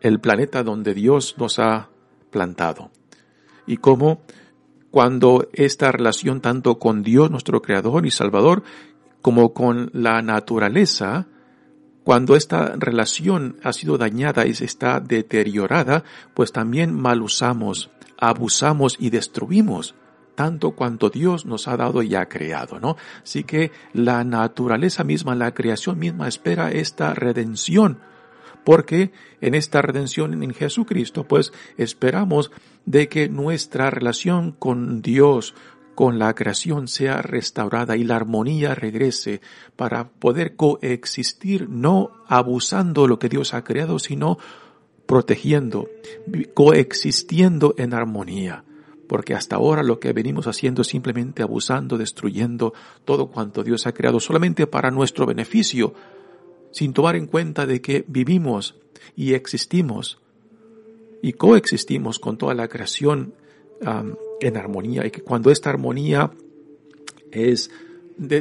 el 0.00 0.20
planeta 0.20 0.62
donde 0.62 0.94
Dios 0.94 1.36
nos 1.38 1.58
ha 1.58 1.90
plantado. 2.30 2.90
Y 3.66 3.76
cómo 3.76 4.22
cuando 4.90 5.48
esta 5.52 5.92
relación 5.92 6.40
tanto 6.40 6.78
con 6.78 7.02
Dios, 7.02 7.30
nuestro 7.30 7.62
Creador 7.62 8.06
y 8.06 8.10
Salvador, 8.10 8.62
como 9.22 9.52
con 9.52 9.90
la 9.92 10.22
naturaleza, 10.22 11.26
cuando 12.04 12.36
esta 12.36 12.74
relación 12.76 13.56
ha 13.62 13.72
sido 13.72 13.98
dañada 13.98 14.46
y 14.46 14.50
está 14.50 15.00
deteriorada, 15.00 16.04
pues 16.34 16.52
también 16.52 16.94
mal 16.94 17.22
usamos, 17.22 17.90
abusamos 18.18 18.96
y 18.98 19.10
destruimos 19.10 19.94
tanto 20.34 20.70
cuanto 20.70 21.10
Dios 21.10 21.44
nos 21.44 21.68
ha 21.68 21.76
dado 21.76 22.02
y 22.02 22.14
ha 22.14 22.26
creado, 22.26 22.80
¿no? 22.80 22.96
Así 23.22 23.44
que 23.44 23.72
la 23.92 24.24
naturaleza 24.24 25.04
misma, 25.04 25.34
la 25.34 25.52
creación 25.52 25.98
misma 25.98 26.28
espera 26.28 26.72
esta 26.72 27.12
redención, 27.12 27.98
porque 28.64 29.12
en 29.42 29.54
esta 29.54 29.82
redención 29.82 30.42
en 30.42 30.54
Jesucristo, 30.54 31.24
pues 31.24 31.52
esperamos 31.76 32.50
de 32.86 33.08
que 33.08 33.28
nuestra 33.28 33.90
relación 33.90 34.52
con 34.52 35.02
Dios, 35.02 35.54
con 36.00 36.18
la 36.18 36.34
creación 36.34 36.88
sea 36.88 37.20
restaurada 37.20 37.94
y 37.94 38.04
la 38.04 38.16
armonía 38.16 38.74
regrese 38.74 39.42
para 39.76 40.08
poder 40.08 40.56
coexistir, 40.56 41.68
no 41.68 42.24
abusando 42.26 43.06
lo 43.06 43.18
que 43.18 43.28
Dios 43.28 43.52
ha 43.52 43.64
creado, 43.64 43.98
sino 43.98 44.38
protegiendo, 45.04 45.90
coexistiendo 46.54 47.74
en 47.76 47.92
armonía. 47.92 48.64
Porque 49.06 49.34
hasta 49.34 49.56
ahora 49.56 49.82
lo 49.82 50.00
que 50.00 50.14
venimos 50.14 50.46
haciendo 50.46 50.80
es 50.80 50.88
simplemente 50.88 51.42
abusando, 51.42 51.98
destruyendo 51.98 52.72
todo 53.04 53.26
cuanto 53.26 53.62
Dios 53.62 53.86
ha 53.86 53.92
creado 53.92 54.20
solamente 54.20 54.66
para 54.66 54.90
nuestro 54.90 55.26
beneficio, 55.26 55.92
sin 56.70 56.94
tomar 56.94 57.14
en 57.14 57.26
cuenta 57.26 57.66
de 57.66 57.82
que 57.82 58.06
vivimos 58.08 58.74
y 59.14 59.34
existimos 59.34 60.18
y 61.20 61.34
coexistimos 61.34 62.18
con 62.18 62.38
toda 62.38 62.54
la 62.54 62.68
creación 62.68 63.34
en 64.40 64.56
armonía 64.56 65.06
y 65.06 65.10
que 65.10 65.22
cuando 65.22 65.50
esta 65.50 65.70
armonía 65.70 66.30
es 67.30 67.70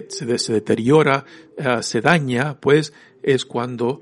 se, 0.10 0.25
deteriora, 0.53 1.25
ah, 1.58 1.82
se 1.82 2.01
daña, 2.01 2.60
pues 2.60 2.94
es 3.24 3.46
cuando 3.46 4.01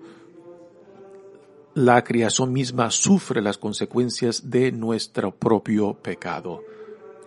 la 1.75 2.03
creación 2.03 2.51
misma 2.51 2.89
sufre 2.89 3.41
las 3.41 3.57
consecuencias 3.57 4.49
de 4.49 4.71
nuestro 4.71 5.35
propio 5.35 5.93
pecado. 5.93 6.63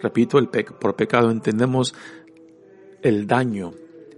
Repito, 0.01 0.39
el 0.39 0.49
por 0.49 0.97
pecado 0.97 1.31
entendemos 1.31 1.95
el 3.03 3.27
daño, 3.27 3.75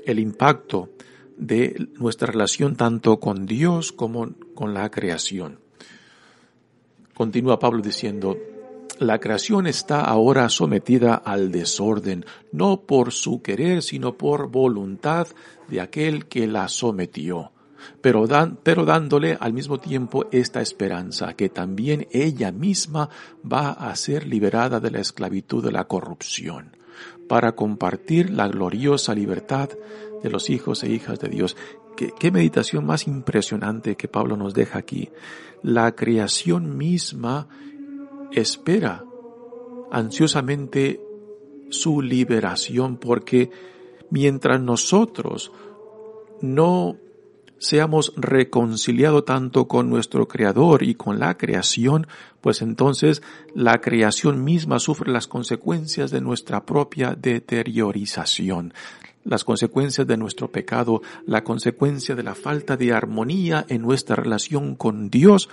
el 0.06 0.18
impacto 0.18 0.90
de 1.36 1.88
nuestra 1.98 2.28
relación 2.28 2.76
tanto 2.76 3.20
con 3.20 3.46
Dios 3.46 3.92
como 3.92 4.30
con 4.54 4.72
la 4.72 4.90
creación. 4.90 5.58
Continúa 7.14 7.58
Pablo 7.58 7.82
diciendo, 7.82 8.38
la 9.02 9.18
creación 9.18 9.66
está 9.66 10.00
ahora 10.00 10.48
sometida 10.48 11.14
al 11.14 11.50
desorden, 11.50 12.24
no 12.52 12.82
por 12.82 13.12
su 13.12 13.42
querer, 13.42 13.82
sino 13.82 14.16
por 14.16 14.48
voluntad 14.48 15.28
de 15.68 15.80
aquel 15.80 16.26
que 16.26 16.46
la 16.46 16.68
sometió, 16.68 17.52
pero, 18.00 18.26
dan, 18.26 18.58
pero 18.62 18.84
dándole 18.84 19.36
al 19.40 19.52
mismo 19.52 19.78
tiempo 19.78 20.26
esta 20.30 20.60
esperanza, 20.60 21.34
que 21.34 21.48
también 21.48 22.06
ella 22.12 22.52
misma 22.52 23.08
va 23.50 23.70
a 23.70 23.94
ser 23.96 24.26
liberada 24.26 24.80
de 24.80 24.90
la 24.90 25.00
esclavitud 25.00 25.64
de 25.64 25.72
la 25.72 25.84
corrupción, 25.84 26.76
para 27.28 27.52
compartir 27.52 28.30
la 28.30 28.48
gloriosa 28.48 29.14
libertad 29.14 29.70
de 30.22 30.30
los 30.30 30.50
hijos 30.50 30.82
e 30.84 30.90
hijas 30.90 31.18
de 31.18 31.28
Dios. 31.28 31.56
Qué, 31.96 32.12
qué 32.18 32.30
meditación 32.30 32.86
más 32.86 33.06
impresionante 33.06 33.96
que 33.96 34.08
Pablo 34.08 34.36
nos 34.36 34.54
deja 34.54 34.78
aquí. 34.78 35.10
La 35.62 35.94
creación 35.94 36.76
misma 36.76 37.48
espera 38.34 39.04
ansiosamente 39.90 41.00
su 41.70 42.02
liberación 42.02 42.96
porque 42.96 43.50
mientras 44.10 44.60
nosotros 44.60 45.52
no 46.40 46.96
seamos 47.58 48.12
reconciliados 48.16 49.24
tanto 49.24 49.68
con 49.68 49.88
nuestro 49.88 50.26
Creador 50.26 50.82
y 50.82 50.96
con 50.96 51.20
la 51.20 51.38
creación, 51.38 52.08
pues 52.40 52.60
entonces 52.60 53.22
la 53.54 53.80
creación 53.80 54.42
misma 54.42 54.80
sufre 54.80 55.12
las 55.12 55.28
consecuencias 55.28 56.10
de 56.10 56.20
nuestra 56.20 56.66
propia 56.66 57.14
deteriorización, 57.16 58.74
las 59.24 59.44
consecuencias 59.44 60.08
de 60.08 60.16
nuestro 60.16 60.50
pecado, 60.50 61.02
la 61.24 61.44
consecuencia 61.44 62.16
de 62.16 62.24
la 62.24 62.34
falta 62.34 62.76
de 62.76 62.92
armonía 62.92 63.64
en 63.68 63.82
nuestra 63.82 64.16
relación 64.16 64.74
con 64.74 65.08
Dios, 65.08 65.48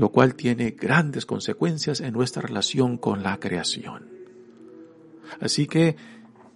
lo 0.00 0.08
cual 0.08 0.34
tiene 0.34 0.70
grandes 0.70 1.26
consecuencias 1.26 2.00
en 2.00 2.14
nuestra 2.14 2.40
relación 2.40 2.96
con 2.96 3.22
la 3.22 3.38
creación. 3.38 4.08
Así 5.40 5.66
que 5.66 5.94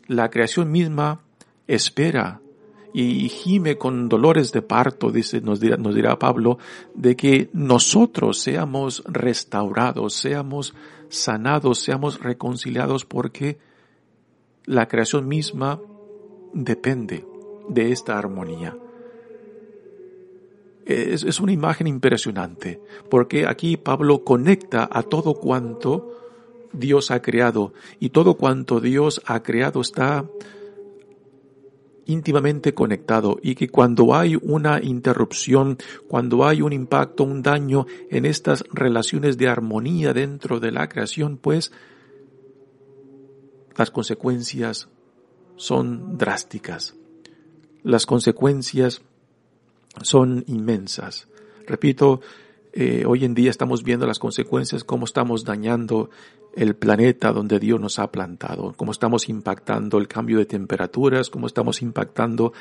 la 0.06 0.30
creación 0.30 0.72
misma 0.72 1.20
espera 1.66 2.40
y 2.94 3.28
gime 3.28 3.76
con 3.76 4.08
dolores 4.08 4.50
de 4.52 4.62
parto, 4.62 5.10
dice, 5.10 5.42
nos 5.42 5.60
dirá, 5.60 5.76
nos 5.76 5.94
dirá 5.94 6.18
Pablo, 6.18 6.56
de 6.94 7.16
que 7.16 7.50
nosotros 7.52 8.38
seamos 8.38 9.02
restaurados, 9.06 10.14
seamos 10.14 10.72
sanados, 11.10 11.80
seamos 11.80 12.20
reconciliados, 12.20 13.04
porque 13.04 13.58
la 14.64 14.88
creación 14.88 15.28
misma 15.28 15.82
depende 16.54 17.26
de 17.68 17.92
esta 17.92 18.16
armonía 18.16 18.74
es, 20.86 21.40
una 21.40 21.52
imagen 21.52 21.86
impresionante, 21.86 22.80
porque 23.10 23.46
aquí 23.46 23.76
Pablo 23.76 24.24
conecta 24.24 24.88
a 24.90 25.02
todo 25.02 25.34
cuanto 25.34 26.12
Dios 26.72 27.10
ha 27.10 27.22
creado 27.22 27.72
y 28.00 28.10
todo 28.10 28.34
cuanto 28.34 28.80
Dios 28.80 29.22
ha 29.26 29.42
creado 29.42 29.80
está 29.80 30.24
íntimamente 32.06 32.74
conectado 32.74 33.38
y 33.42 33.54
que 33.54 33.68
cuando 33.68 34.14
hay 34.14 34.36
una 34.36 34.82
interrupción, 34.82 35.78
cuando 36.08 36.44
hay 36.44 36.60
un 36.60 36.72
impacto, 36.72 37.24
un 37.24 37.42
daño 37.42 37.86
en 38.10 38.26
estas 38.26 38.64
relaciones 38.72 39.38
de 39.38 39.48
armonía 39.48 40.12
dentro 40.12 40.60
de 40.60 40.70
la 40.70 40.88
creación, 40.88 41.38
pues 41.38 41.72
las 43.76 43.90
consecuencias 43.90 44.88
son 45.56 46.18
drásticas. 46.18 46.94
Las 47.82 48.06
consecuencias 48.06 49.02
son 50.02 50.44
inmensas. 50.46 51.28
Repito, 51.66 52.20
eh, 52.72 53.04
hoy 53.06 53.24
en 53.24 53.34
día 53.34 53.50
estamos 53.50 53.84
viendo 53.84 54.06
las 54.06 54.18
consecuencias, 54.18 54.84
cómo 54.84 55.04
estamos 55.04 55.44
dañando 55.44 56.10
el 56.54 56.74
planeta 56.74 57.32
donde 57.32 57.58
Dios 57.58 57.80
nos 57.80 57.98
ha 57.98 58.10
plantado, 58.10 58.74
cómo 58.76 58.92
estamos 58.92 59.28
impactando 59.28 59.98
el 59.98 60.08
cambio 60.08 60.38
de 60.38 60.46
temperaturas, 60.46 61.30
cómo 61.30 61.46
estamos 61.46 61.82
impactando 61.82 62.52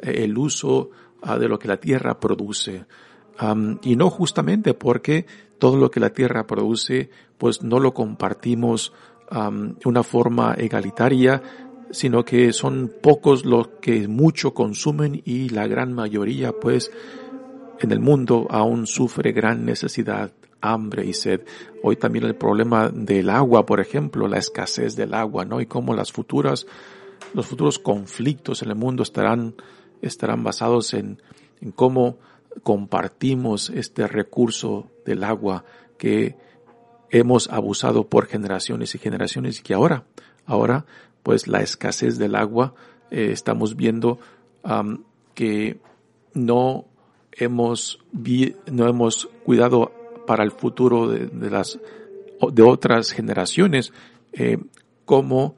eh, 0.00 0.24
el 0.24 0.36
uso 0.36 0.90
ah, 1.22 1.38
de 1.38 1.48
lo 1.48 1.58
que 1.58 1.68
la 1.68 1.76
tierra 1.78 2.18
produce. 2.18 2.86
y 3.82 3.96
no 3.96 4.10
justamente 4.10 4.74
porque 4.74 5.26
todo 5.58 5.76
lo 5.76 5.90
que 5.90 6.00
la 6.00 6.10
tierra 6.10 6.46
produce, 6.46 7.10
pues 7.38 7.62
no 7.62 7.78
lo 7.80 7.94
compartimos 7.94 8.92
de 9.30 9.88
una 9.88 10.02
forma 10.02 10.54
egalitaria, 10.58 11.42
sino 11.92 12.24
que 12.24 12.52
son 12.52 12.90
pocos 13.00 13.44
los 13.44 13.68
que 13.80 14.08
mucho 14.08 14.54
consumen 14.54 15.22
y 15.24 15.50
la 15.50 15.66
gran 15.66 15.92
mayoría 15.92 16.52
pues 16.52 16.90
en 17.80 17.92
el 17.92 18.00
mundo 18.00 18.46
aún 18.50 18.86
sufre 18.86 19.32
gran 19.32 19.64
necesidad, 19.64 20.32
hambre 20.60 21.04
y 21.04 21.12
sed. 21.12 21.42
Hoy 21.82 21.96
también 21.96 22.24
el 22.24 22.34
problema 22.34 22.88
del 22.88 23.28
agua, 23.30 23.66
por 23.66 23.80
ejemplo, 23.80 24.28
la 24.28 24.38
escasez 24.38 24.96
del 24.96 25.14
agua, 25.14 25.44
¿no? 25.44 25.60
Y 25.60 25.66
cómo 25.66 25.94
las 25.94 26.12
futuras, 26.12 26.66
los 27.34 27.46
futuros 27.46 27.78
conflictos 27.78 28.62
en 28.62 28.70
el 28.70 28.76
mundo 28.76 29.02
estarán, 29.02 29.54
estarán 30.00 30.44
basados 30.44 30.94
en, 30.94 31.20
en 31.60 31.72
cómo 31.72 32.18
compartimos 32.62 33.70
este 33.70 34.06
recurso 34.06 34.90
del 35.04 35.24
agua 35.24 35.64
que 35.98 36.36
hemos 37.10 37.50
abusado 37.50 38.08
por 38.08 38.26
generaciones 38.26 38.94
y 38.94 38.98
generaciones 38.98 39.60
y 39.60 39.62
que 39.62 39.74
ahora, 39.74 40.04
ahora 40.46 40.86
pues 41.22 41.46
la 41.48 41.60
escasez 41.60 42.18
del 42.18 42.34
agua, 42.34 42.74
eh, 43.10 43.30
estamos 43.32 43.76
viendo 43.76 44.18
que 45.34 45.80
no 46.34 46.86
hemos, 47.32 47.98
no 48.70 48.88
hemos 48.88 49.26
cuidado 49.44 49.92
para 50.26 50.44
el 50.44 50.52
futuro 50.52 51.08
de, 51.08 51.50
las 51.50 51.78
de 52.52 52.62
otras 52.62 53.12
generaciones, 53.12 53.92
eh, 54.32 54.58
cómo 55.04 55.56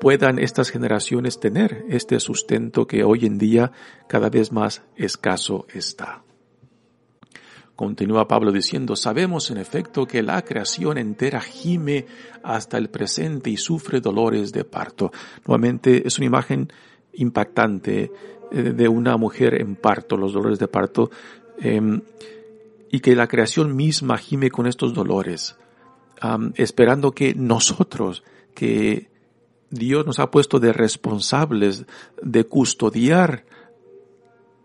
puedan 0.00 0.38
estas 0.38 0.70
generaciones 0.70 1.38
tener 1.38 1.84
este 1.88 2.18
sustento 2.20 2.86
que 2.86 3.04
hoy 3.04 3.24
en 3.24 3.38
día 3.38 3.72
cada 4.08 4.28
vez 4.30 4.52
más 4.52 4.82
escaso 4.96 5.66
está. 5.72 6.22
Continúa 7.76 8.28
Pablo 8.28 8.52
diciendo, 8.52 8.96
sabemos 8.96 9.50
en 9.50 9.56
efecto 9.56 10.06
que 10.06 10.22
la 10.22 10.42
creación 10.42 10.98
entera 10.98 11.40
gime 11.40 12.06
hasta 12.42 12.76
el 12.76 12.90
presente 12.90 13.50
y 13.50 13.56
sufre 13.56 14.00
dolores 14.00 14.52
de 14.52 14.64
parto. 14.64 15.10
Nuevamente 15.46 16.06
es 16.06 16.18
una 16.18 16.26
imagen 16.26 16.72
impactante 17.14 18.12
eh, 18.50 18.62
de 18.62 18.88
una 18.88 19.16
mujer 19.16 19.60
en 19.60 19.76
parto, 19.76 20.16
los 20.16 20.34
dolores 20.34 20.58
de 20.58 20.68
parto, 20.68 21.10
em, 21.58 22.02
y 22.90 23.00
que 23.00 23.16
la 23.16 23.26
creación 23.26 23.74
misma 23.74 24.18
gime 24.18 24.50
con 24.50 24.66
estos 24.66 24.92
dolores, 24.92 25.56
esperando 26.56 27.12
que 27.12 27.34
nosotros, 27.34 28.22
que 28.54 29.08
Dios 29.70 30.04
nos 30.04 30.18
ha 30.18 30.30
puesto 30.30 30.60
de 30.60 30.74
responsables 30.74 31.86
de 32.22 32.44
custodiar 32.44 33.46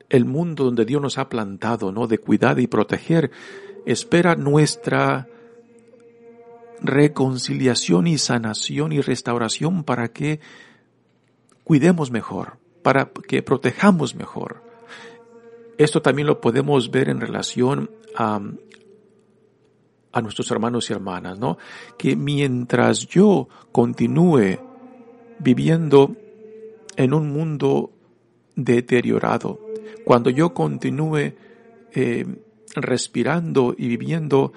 el 0.10 0.26
mundo 0.26 0.66
donde 0.66 0.86
Dios 0.86 1.02
nos 1.02 1.18
ha 1.18 1.30
plantado, 1.30 1.92
¿no? 1.92 2.08
De 2.08 2.18
cuidar 2.18 2.60
y 2.60 2.68
proteger, 2.68 3.32
espera 3.86 4.36
nuestra 4.36 5.28
reconciliación 6.82 8.08
y 8.08 8.18
sanación 8.18 8.92
y 8.92 9.02
restauración 9.02 9.84
para 9.84 10.10
que 10.10 10.40
cuidemos 11.64 12.12
mejor, 12.12 12.58
para 12.84 13.10
que 13.28 13.42
protejamos 13.42 14.16
mejor. 14.16 14.64
Esto 15.78 16.02
también 16.02 16.28
lo 16.28 16.42
podemos 16.42 16.90
ver 16.90 17.10
en 17.10 17.20
relación 17.20 17.92
a, 18.16 18.40
a 20.12 20.22
nuestros 20.22 20.50
hermanos 20.52 20.90
y 20.90 20.94
hermanas, 20.94 21.38
¿no? 21.38 21.58
Que 21.98 22.16
mientras 22.16 23.08
yo 23.08 23.48
continúe 23.72 24.60
viviendo 25.40 26.16
en 26.96 27.14
un 27.14 27.32
mundo 27.32 27.92
deteriorado, 28.56 29.60
cuando 30.06 30.30
yo 30.30 30.54
continúe 30.54 31.34
eh, 31.94 32.26
respirando 32.76 33.76
y 33.78 33.88
viviendo 33.88 34.54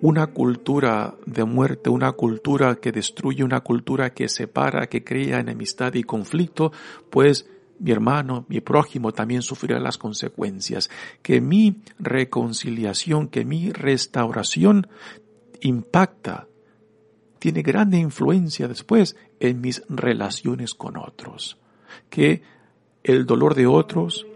una 0.00 0.28
cultura 0.28 1.16
de 1.26 1.44
muerte, 1.44 1.90
una 1.90 2.12
cultura 2.12 2.76
que 2.76 2.92
destruye, 2.92 3.42
una 3.42 3.60
cultura 3.60 4.10
que 4.10 4.28
separa, 4.28 4.86
que 4.86 5.02
crea 5.02 5.40
enemistad 5.40 5.94
y 5.94 6.04
conflicto, 6.04 6.72
pues 7.10 7.48
mi 7.80 7.92
hermano, 7.92 8.44
mi 8.48 8.60
prójimo 8.60 9.12
también 9.12 9.42
sufrirá 9.42 9.78
las 9.78 9.98
consecuencias. 9.98 10.90
Que 11.22 11.40
mi 11.40 11.82
reconciliación, 11.98 13.28
que 13.28 13.44
mi 13.44 13.70
restauración 13.70 14.88
impacta, 15.60 16.48
tiene 17.38 17.62
grande 17.62 17.98
influencia 17.98 18.66
después 18.66 19.16
en 19.38 19.60
mis 19.60 19.82
relaciones 19.88 20.74
con 20.74 20.96
otros. 20.96 21.58
Que 22.10 22.42
el 23.04 23.26
dolor 23.26 23.54
de 23.54 23.66
otros 23.66 24.26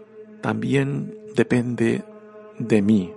también 0.43 1.17
depende 1.35 2.03
de 2.59 2.81
mí, 2.81 3.13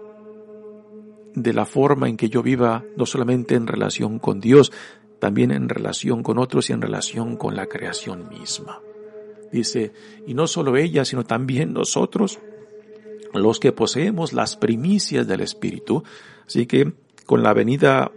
de 1.35 1.52
la 1.52 1.66
forma 1.66 2.09
en 2.09 2.16
que 2.16 2.28
yo 2.28 2.40
viva, 2.40 2.85
no 2.97 3.04
solamente 3.04 3.56
en 3.56 3.66
relación 3.66 4.21
con 4.21 4.40
Dios, 4.40 4.73
también 5.18 5.50
en 5.50 5.68
relación 5.68 6.23
con 6.23 6.38
otros 6.38 6.71
y 6.71 6.73
en 6.73 6.80
relación 6.80 7.37
con 7.37 7.56
la 7.56 7.66
creación 7.66 8.28
misma. 8.28 8.80
Dice, 9.50 9.92
y 10.25 10.35
no 10.35 10.47
solo 10.47 10.76
ella, 10.76 11.04
sino 11.04 11.25
también 11.25 11.73
nosotros, 11.73 12.38
los 13.35 13.59
que 13.59 13.73
poseemos 13.73 14.33
las 14.33 14.56
primicias 14.56 15.26
del 15.26 15.40
Espíritu. 15.40 16.04
Así 16.47 16.66
que 16.66 16.92
con 17.26 17.42
la 17.42 17.52
venida 17.54 18.12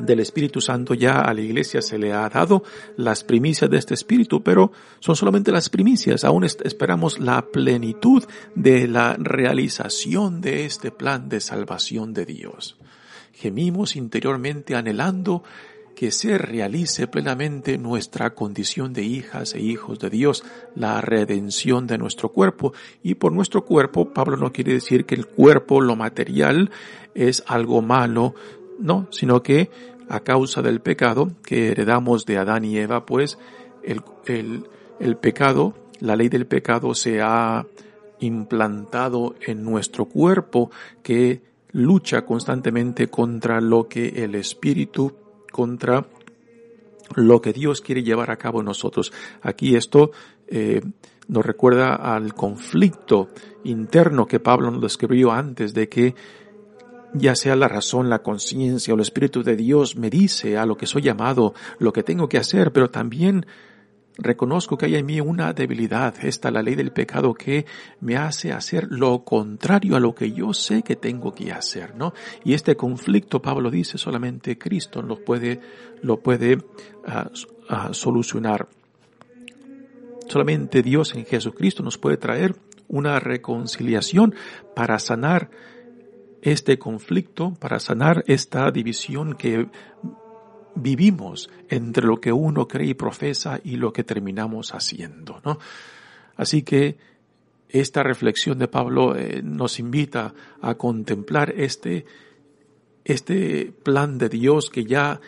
del 0.00 0.20
Espíritu 0.20 0.60
Santo 0.60 0.94
ya 0.94 1.20
a 1.20 1.34
la 1.34 1.40
iglesia 1.40 1.82
se 1.82 1.98
le 1.98 2.12
ha 2.12 2.28
dado 2.28 2.62
las 2.96 3.24
primicias 3.24 3.70
de 3.70 3.78
este 3.78 3.94
Espíritu, 3.94 4.42
pero 4.42 4.72
son 4.98 5.16
solamente 5.16 5.52
las 5.52 5.68
primicias. 5.68 6.24
Aún 6.24 6.44
esperamos 6.44 7.18
la 7.18 7.42
plenitud 7.50 8.24
de 8.54 8.88
la 8.88 9.14
realización 9.18 10.40
de 10.40 10.64
este 10.64 10.90
plan 10.90 11.28
de 11.28 11.40
salvación 11.40 12.12
de 12.12 12.26
Dios. 12.26 12.76
Gemimos 13.32 13.96
interiormente 13.96 14.74
anhelando 14.74 15.42
que 16.00 16.10
se 16.10 16.38
realice 16.38 17.08
plenamente 17.08 17.76
nuestra 17.76 18.34
condición 18.34 18.94
de 18.94 19.02
hijas 19.02 19.54
e 19.54 19.60
hijos 19.60 19.98
de 19.98 20.08
Dios, 20.08 20.44
la 20.74 21.02
redención 21.02 21.86
de 21.86 21.98
nuestro 21.98 22.30
cuerpo. 22.30 22.72
Y 23.02 23.16
por 23.16 23.32
nuestro 23.32 23.66
cuerpo, 23.66 24.14
Pablo 24.14 24.38
no 24.38 24.50
quiere 24.50 24.72
decir 24.72 25.04
que 25.04 25.14
el 25.14 25.26
cuerpo, 25.26 25.82
lo 25.82 25.96
material, 25.96 26.70
es 27.14 27.44
algo 27.46 27.82
malo, 27.82 28.34
no, 28.78 29.08
sino 29.10 29.42
que 29.42 29.70
a 30.10 30.20
causa 30.20 30.60
del 30.60 30.80
pecado 30.80 31.30
que 31.44 31.68
heredamos 31.68 32.26
de 32.26 32.36
Adán 32.36 32.64
y 32.64 32.76
Eva, 32.76 33.06
pues 33.06 33.38
el, 33.84 34.02
el, 34.98 35.16
pecado, 35.16 35.74
la 36.00 36.16
ley 36.16 36.28
del 36.28 36.46
pecado 36.46 36.94
se 36.94 37.20
ha 37.22 37.64
implantado 38.18 39.36
en 39.40 39.64
nuestro 39.64 40.06
cuerpo 40.06 40.72
que 41.04 41.42
lucha 41.70 42.26
constantemente 42.26 43.06
contra 43.06 43.60
lo 43.60 43.86
que 43.86 44.08
el 44.24 44.34
Espíritu, 44.34 45.12
contra 45.52 46.04
lo 47.14 47.40
que 47.40 47.52
Dios 47.52 47.80
quiere 47.80 48.02
llevar 48.02 48.32
a 48.32 48.36
cabo 48.36 48.58
en 48.58 48.66
nosotros. 48.66 49.12
Aquí 49.42 49.76
esto 49.76 50.10
eh, 50.48 50.80
nos 51.28 51.46
recuerda 51.46 51.94
al 51.94 52.34
conflicto 52.34 53.28
interno 53.62 54.26
que 54.26 54.40
Pablo 54.40 54.72
nos 54.72 54.82
describió 54.82 55.30
antes 55.30 55.72
de 55.72 55.88
que 55.88 56.16
ya 57.14 57.34
sea 57.34 57.56
la 57.56 57.68
razón, 57.68 58.08
la 58.08 58.22
conciencia 58.22 58.92
o 58.92 58.96
el 58.96 59.02
Espíritu 59.02 59.42
de 59.42 59.56
Dios 59.56 59.96
me 59.96 60.10
dice 60.10 60.58
a 60.58 60.66
lo 60.66 60.76
que 60.76 60.86
soy 60.86 61.02
llamado, 61.02 61.54
lo 61.78 61.92
que 61.92 62.02
tengo 62.02 62.28
que 62.28 62.38
hacer, 62.38 62.72
pero 62.72 62.90
también 62.90 63.46
reconozco 64.16 64.76
que 64.76 64.86
hay 64.86 64.96
en 64.96 65.06
mí 65.06 65.20
una 65.20 65.52
debilidad, 65.52 66.14
esta 66.22 66.50
la 66.50 66.62
ley 66.62 66.74
del 66.74 66.92
pecado 66.92 67.34
que 67.34 67.66
me 68.00 68.16
hace 68.16 68.52
hacer 68.52 68.88
lo 68.90 69.24
contrario 69.24 69.96
a 69.96 70.00
lo 70.00 70.14
que 70.14 70.32
yo 70.32 70.52
sé 70.52 70.82
que 70.82 70.96
tengo 70.96 71.32
que 71.32 71.52
hacer, 71.52 71.94
¿no? 71.96 72.12
Y 72.44 72.54
este 72.54 72.76
conflicto, 72.76 73.40
Pablo 73.40 73.70
dice, 73.70 73.98
solamente 73.98 74.58
Cristo 74.58 75.02
lo 75.02 75.24
puede, 75.24 75.60
lo 76.02 76.20
puede 76.20 76.58
ah, 77.06 77.30
ah, 77.68 77.90
solucionar. 77.92 78.68
Solamente 80.28 80.82
Dios 80.82 81.14
en 81.14 81.24
Jesucristo 81.24 81.82
nos 81.82 81.98
puede 81.98 82.16
traer 82.16 82.54
una 82.88 83.18
reconciliación 83.20 84.34
para 84.74 84.98
sanar 84.98 85.50
este 86.42 86.78
conflicto, 86.78 87.54
para 87.54 87.78
sanar 87.78 88.24
esta 88.26 88.70
división 88.70 89.34
que 89.34 89.68
vivimos 90.74 91.50
entre 91.68 92.06
lo 92.06 92.20
que 92.20 92.32
uno 92.32 92.66
cree 92.66 92.88
y 92.88 92.94
profesa 92.94 93.60
y 93.62 93.76
lo 93.76 93.92
que 93.92 94.04
terminamos 94.04 94.74
haciendo, 94.74 95.40
¿no? 95.44 95.58
Así 96.36 96.62
que 96.62 96.96
esta 97.68 98.02
reflexión 98.02 98.58
de 98.58 98.68
Pablo 98.68 99.16
eh, 99.16 99.42
nos 99.44 99.78
invita 99.78 100.34
a 100.60 100.74
contemplar 100.74 101.52
este, 101.56 102.06
este 103.04 103.72
plan 103.82 104.18
de 104.18 104.28
Dios 104.28 104.70
que 104.70 104.84
ya 104.84 105.20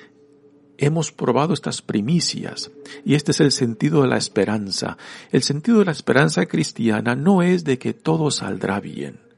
hemos 0.78 1.12
probado 1.12 1.54
estas 1.54 1.82
primicias 1.82 2.72
y 3.04 3.14
este 3.14 3.30
es 3.30 3.40
el 3.40 3.52
sentido 3.52 4.02
de 4.02 4.08
la 4.08 4.16
esperanza. 4.16 4.96
El 5.30 5.42
sentido 5.42 5.80
de 5.80 5.84
la 5.84 5.92
esperanza 5.92 6.46
cristiana 6.46 7.14
no 7.14 7.42
es 7.42 7.64
de 7.64 7.78
que 7.78 7.92
todo 7.92 8.30
saldrá 8.30 8.80
bien 8.80 9.31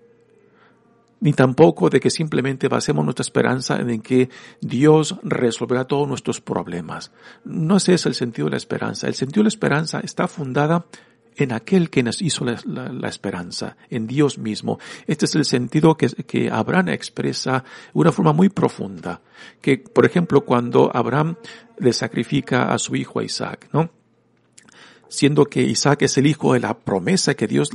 ni 1.25 1.33
tampoco 1.33 1.89
de 1.89 2.01
que 2.01 2.11
simplemente 2.11 2.69
basemos 2.69 3.03
nuestra 3.03 3.23
esperanza 3.23 3.81
en 3.81 4.03
que 4.03 4.29
Dios 4.61 5.17
resolverá 5.23 5.87
todos 5.87 6.07
nuestros 6.07 6.43
problemas. 6.43 7.13
No 7.47 7.79
ese 7.79 7.95
es 7.95 8.05
el 8.05 8.15
sentido 8.15 8.45
de 8.45 8.51
la 8.51 8.57
esperanza. 8.59 9.07
El 9.07 9.15
sentido 9.15 9.41
de 9.41 9.45
la 9.45 9.49
esperanza 9.57 10.01
está 10.01 10.29
fundada 10.29 10.85
en 11.37 11.53
aquel 11.53 11.89
que 11.89 12.03
nos 12.03 12.21
hizo 12.21 12.45
la, 12.45 13.09
esperanza, 13.09 13.79
en 13.89 14.07
Dios 14.07 14.37
mismo. 14.37 14.79
Este 15.07 15.25
es 15.25 15.35
el 15.35 15.47
sentido 15.47 15.97
que, 15.97 16.09
que 16.09 16.51
Abraham 16.51 16.91
expresa 16.91 17.65
de 17.95 18.01
una 18.01 18.13
forma 18.13 18.35
muy 18.35 18.51
profunda. 18.51 19.23
Que, 19.63 19.79
por 19.79 20.05
ejemplo, 20.05 20.43
cuando 20.43 20.95
Abraham 20.95 21.37
le 21.79 21.95
sacrifica 21.95 22.71
a 22.71 22.77
su 22.79 22.97
hijo 22.97 23.23
Isaac, 23.23 23.71
¿no? 23.73 23.89
siendo 25.09 25.47
que 25.47 25.63
Isaac 25.63 26.03
es 26.03 26.19
el 26.19 26.27
hijo 26.27 26.53
de 26.53 26.61
la 26.61 26.77
promesa 26.77 27.35
que 27.35 27.47
Dios 27.47 27.71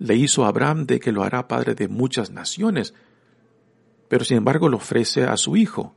le 0.00 0.16
hizo 0.16 0.44
a 0.44 0.48
Abraham 0.48 0.86
de 0.86 0.98
que 0.98 1.12
lo 1.12 1.22
hará 1.22 1.46
padre 1.46 1.74
de 1.74 1.86
muchas 1.86 2.30
naciones. 2.30 2.94
Pero 4.08 4.24
sin 4.24 4.38
embargo 4.38 4.68
lo 4.68 4.78
ofrece 4.78 5.24
a 5.24 5.36
su 5.36 5.56
hijo. 5.56 5.94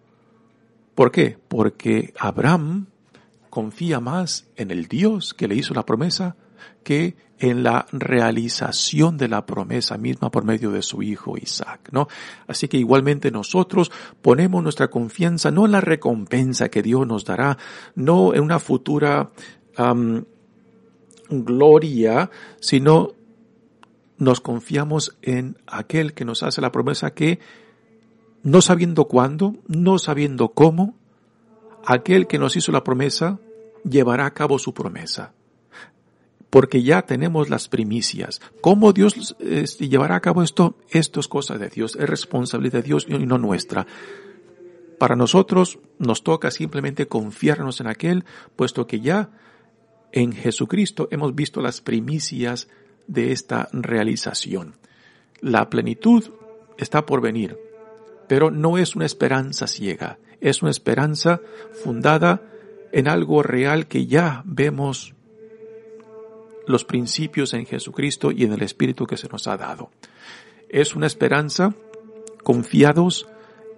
¿Por 0.94 1.12
qué? 1.12 1.40
Porque 1.48 2.14
Abraham 2.20 2.88
confía 3.50 4.00
más 4.00 4.48
en 4.56 4.70
el 4.72 4.88
Dios 4.88 5.34
que 5.34 5.48
le 5.48 5.56
hizo 5.56 5.74
la 5.74 5.86
promesa 5.86 6.36
que 6.84 7.16
en 7.40 7.64
la 7.64 7.86
realización 7.92 9.18
de 9.18 9.28
la 9.28 9.46
promesa 9.46 9.98
misma 9.98 10.32
por 10.32 10.44
medio 10.44 10.72
de 10.72 10.82
su 10.82 11.02
hijo 11.02 11.38
Isaac, 11.38 11.90
¿no? 11.92 12.08
Así 12.48 12.68
que 12.68 12.78
igualmente 12.78 13.32
nosotros 13.32 13.92
ponemos 14.22 14.64
nuestra 14.64 14.90
confianza 14.90 15.50
no 15.50 15.66
en 15.66 15.72
la 15.72 15.82
recompensa 15.82 16.70
que 16.70 16.82
Dios 16.82 17.08
nos 17.08 17.26
dará, 17.26 17.58
no 17.96 18.34
en 18.34 18.42
una 18.42 18.60
futura 18.60 19.32
gloria, 21.30 22.30
sino 22.60 23.23
nos 24.24 24.42
confiamos 24.42 25.18
en 25.22 25.58
aquel 25.68 26.14
que 26.14 26.26
nos 26.26 26.44
hace 26.44 26.62
la 26.62 26.72
promesa 26.72 27.14
que, 27.14 27.40
no 28.42 28.62
sabiendo 28.62 29.06
cuándo, 29.06 29.56
no 29.68 30.00
sabiendo 30.00 30.50
cómo, 30.50 30.96
aquel 31.86 32.28
que 32.28 32.40
nos 32.40 32.56
hizo 32.56 32.72
la 32.72 32.84
promesa 32.84 33.40
llevará 33.84 34.26
a 34.26 34.34
cabo 34.34 34.58
su 34.60 34.74
promesa. 34.74 35.34
Porque 36.50 36.84
ya 36.84 37.02
tenemos 37.04 37.50
las 37.50 37.68
primicias. 37.68 38.40
¿Cómo 38.62 38.94
Dios 38.94 39.36
este, 39.40 39.90
llevará 39.90 40.16
a 40.16 40.22
cabo 40.22 40.44
esto? 40.44 40.78
Esto 40.90 41.20
es 41.20 41.28
cosa 41.28 41.58
de 41.58 41.70
Dios, 41.70 41.96
es 41.96 42.08
responsabilidad 42.08 42.80
de 42.80 42.84
Dios 42.84 43.06
y 43.08 43.18
no 43.26 43.38
nuestra. 43.38 43.88
Para 45.00 45.16
nosotros 45.16 45.80
nos 45.98 46.24
toca 46.24 46.52
simplemente 46.52 47.08
confiarnos 47.08 47.82
en 47.82 47.88
aquel, 47.88 48.24
puesto 48.56 48.86
que 48.88 49.02
ya 49.02 49.32
en 50.12 50.32
Jesucristo 50.32 51.08
hemos 51.12 51.34
visto 51.34 51.60
las 51.60 51.82
primicias 51.82 52.70
de 53.08 53.32
esta 53.32 53.70
realización. 53.72 54.76
La 55.42 55.70
plenitud 55.70 56.32
está 56.78 57.06
por 57.06 57.22
venir, 57.22 57.58
pero 58.28 58.52
no 58.52 58.78
es 58.78 58.96
una 58.96 59.06
esperanza 59.06 59.68
ciega, 59.68 60.20
es 60.42 60.62
una 60.62 60.72
esperanza 60.72 61.42
fundada 61.84 62.42
en 62.92 63.08
algo 63.08 63.44
real 63.44 63.88
que 63.88 64.06
ya 64.06 64.44
vemos 64.46 65.14
los 66.68 66.86
principios 66.86 67.54
en 67.54 67.66
Jesucristo 67.66 68.32
y 68.32 68.44
en 68.44 68.54
el 68.54 68.62
Espíritu 68.62 69.06
que 69.06 69.18
se 69.18 69.28
nos 69.28 69.48
ha 69.48 69.58
dado. 69.58 69.90
Es 70.70 70.96
una 70.96 71.08
esperanza 71.08 71.76
confiados 72.44 73.28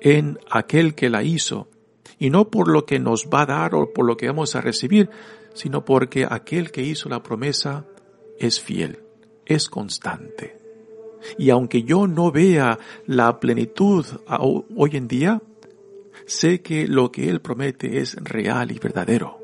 en 0.01 0.39
aquel 0.49 0.95
que 0.95 1.09
la 1.09 1.23
hizo, 1.23 1.67
y 2.19 2.29
no 2.29 2.49
por 2.49 2.67
lo 2.67 2.85
que 2.85 2.99
nos 2.99 3.27
va 3.27 3.41
a 3.41 3.45
dar 3.45 3.75
o 3.75 3.91
por 3.91 4.05
lo 4.05 4.17
que 4.17 4.27
vamos 4.27 4.55
a 4.55 4.61
recibir, 4.61 5.09
sino 5.53 5.83
porque 5.85 6.27
aquel 6.29 6.71
que 6.71 6.81
hizo 6.81 7.09
la 7.09 7.23
promesa 7.23 7.85
es 8.39 8.59
fiel, 8.59 8.99
es 9.45 9.69
constante. 9.69 10.57
Y 11.37 11.49
aunque 11.49 11.83
yo 11.83 12.07
no 12.07 12.31
vea 12.31 12.77
la 13.05 13.39
plenitud 13.39 14.05
hoy 14.27 14.91
en 14.93 15.07
día, 15.07 15.41
sé 16.25 16.61
que 16.61 16.87
lo 16.87 17.11
que 17.11 17.29
Él 17.29 17.41
promete 17.41 17.99
es 17.99 18.15
real 18.15 18.71
y 18.71 18.79
verdadero. 18.79 19.39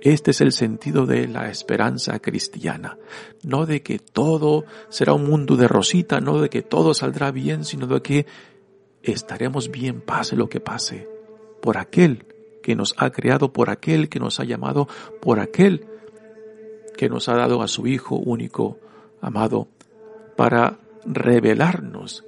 Este 0.00 0.32
es 0.32 0.42
el 0.42 0.52
sentido 0.52 1.06
de 1.06 1.26
la 1.26 1.48
esperanza 1.48 2.18
cristiana. 2.18 2.98
No 3.42 3.64
de 3.64 3.82
que 3.82 3.98
todo 3.98 4.64
será 4.90 5.14
un 5.14 5.24
mundo 5.24 5.56
de 5.56 5.66
rosita, 5.66 6.20
no 6.20 6.40
de 6.40 6.50
que 6.50 6.62
todo 6.62 6.92
saldrá 6.92 7.30
bien, 7.30 7.64
sino 7.64 7.86
de 7.86 8.02
que 8.02 8.26
estaremos 9.02 9.70
bien 9.70 10.02
pase 10.02 10.36
lo 10.36 10.48
que 10.48 10.60
pase, 10.60 11.08
por 11.62 11.78
aquel 11.78 12.26
que 12.62 12.76
nos 12.76 12.94
ha 12.98 13.10
creado, 13.10 13.52
por 13.52 13.70
aquel 13.70 14.08
que 14.08 14.20
nos 14.20 14.40
ha 14.40 14.44
llamado, 14.44 14.88
por 15.20 15.40
aquel 15.40 15.86
que 16.96 17.08
nos 17.08 17.28
ha 17.28 17.34
dado 17.34 17.62
a 17.62 17.68
su 17.68 17.86
Hijo 17.86 18.16
único, 18.16 18.78
amado, 19.20 19.68
para 20.36 20.78
revelarnos 21.04 22.24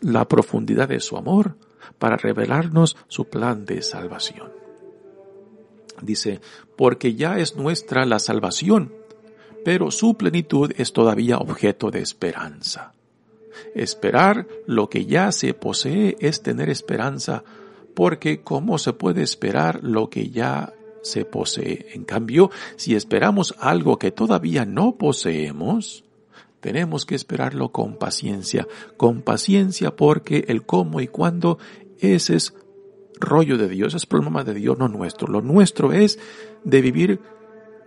la 0.00 0.26
profundidad 0.26 0.88
de 0.88 1.00
su 1.00 1.16
amor, 1.16 1.56
para 1.98 2.16
revelarnos 2.16 2.96
su 3.08 3.26
plan 3.26 3.64
de 3.64 3.82
salvación. 3.82 4.50
Dice, 6.00 6.40
porque 6.76 7.14
ya 7.14 7.38
es 7.38 7.56
nuestra 7.56 8.04
la 8.04 8.18
salvación, 8.18 8.92
pero 9.64 9.90
su 9.90 10.16
plenitud 10.16 10.72
es 10.76 10.92
todavía 10.92 11.38
objeto 11.38 11.90
de 11.90 12.00
esperanza. 12.00 12.92
Esperar 13.74 14.48
lo 14.66 14.88
que 14.88 15.06
ya 15.06 15.30
se 15.30 15.54
posee 15.54 16.16
es 16.18 16.42
tener 16.42 16.68
esperanza, 16.70 17.44
porque 17.94 18.40
¿cómo 18.40 18.78
se 18.78 18.92
puede 18.92 19.22
esperar 19.22 19.84
lo 19.84 20.10
que 20.10 20.30
ya 20.30 20.72
se 21.02 21.24
posee? 21.24 21.86
En 21.92 22.04
cambio, 22.04 22.50
si 22.76 22.94
esperamos 22.94 23.54
algo 23.58 23.98
que 23.98 24.10
todavía 24.10 24.64
no 24.64 24.96
poseemos, 24.96 26.04
tenemos 26.60 27.04
que 27.04 27.16
esperarlo 27.16 27.72
con 27.72 27.96
paciencia, 27.96 28.66
con 28.96 29.22
paciencia 29.22 29.96
porque 29.96 30.44
el 30.48 30.64
cómo 30.64 31.00
y 31.00 31.08
cuándo 31.08 31.58
ese 31.98 32.36
es 32.36 32.54
rollo 33.20 33.58
de 33.58 33.68
Dios, 33.68 33.94
es 33.94 34.06
problema 34.06 34.44
de 34.44 34.54
Dios, 34.54 34.78
no 34.78 34.88
nuestro. 34.88 35.28
Lo 35.28 35.42
nuestro 35.42 35.92
es 35.92 36.18
de 36.64 36.80
vivir 36.80 37.20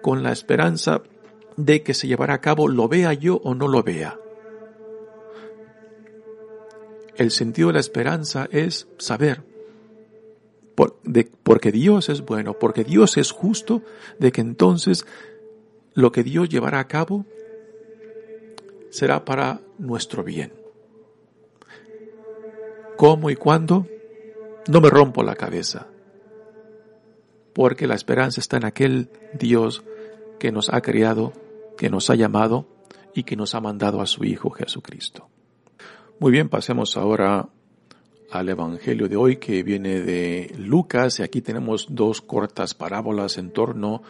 con 0.02 0.24
la 0.24 0.32
esperanza 0.32 1.02
de 1.58 1.84
que 1.84 1.94
se 1.94 2.08
llevará 2.08 2.36
a 2.36 2.42
cabo, 2.42 2.68
lo 2.68 2.88
vea 2.88 3.14
yo 3.14 3.38
o 3.38 3.56
no 3.56 3.68
lo 3.68 3.84
vea. 3.84 4.20
El 7.16 7.32
sentido 7.32 7.70
de 7.70 7.76
la 7.76 7.80
esperanza 7.80 8.48
es 8.52 8.90
saber, 8.98 9.44
porque 10.76 11.72
Dios 11.72 12.10
es 12.10 12.22
bueno, 12.22 12.60
porque 12.60 12.84
Dios 12.84 13.18
es 13.18 13.32
justo, 13.32 13.82
de 14.20 14.32
que 14.32 14.42
entonces 14.42 15.06
lo 15.94 16.12
que 16.12 16.24
Dios 16.24 16.50
llevará 16.50 16.80
a 16.80 16.88
cabo 16.88 17.26
será 18.90 19.26
para 19.26 19.62
nuestro 19.78 20.24
bien. 20.24 20.54
¿Cómo 22.98 23.30
y 23.30 23.36
cuándo? 23.36 23.88
No 24.68 24.82
me 24.82 24.90
rompo 24.90 25.24
la 25.24 25.36
cabeza, 25.36 25.88
porque 27.54 27.88
la 27.88 27.96
esperanza 27.96 28.40
está 28.40 28.58
en 28.58 28.66
aquel 28.66 29.10
Dios 29.34 29.84
que 30.40 30.52
nos 30.52 30.70
ha 30.74 30.82
criado, 30.82 31.34
que 31.78 31.90
nos 31.90 32.10
ha 32.10 32.16
llamado 32.16 32.68
y 33.14 33.24
que 33.24 33.36
nos 33.36 33.56
ha 33.56 33.62
mandado 33.62 34.02
a 34.02 34.06
su 34.06 34.24
Hijo 34.24 34.50
Jesucristo. 34.50 35.28
Muy 36.20 36.32
bien, 36.32 36.50
pasemos 36.50 36.98
ahora 36.98 37.50
al 38.32 38.50
Evangelio 38.50 39.08
de 39.08 39.16
hoy 39.16 39.38
que 39.38 39.64
viene 39.64 40.02
de 40.02 40.54
Lucas 40.58 41.20
y 41.20 41.24
aquí 41.24 41.42
tenemos 41.42 41.88
dos 41.90 42.22
cortas 42.22 42.74
parábolas 42.74 43.38
en 43.38 43.52
torno 43.52 44.02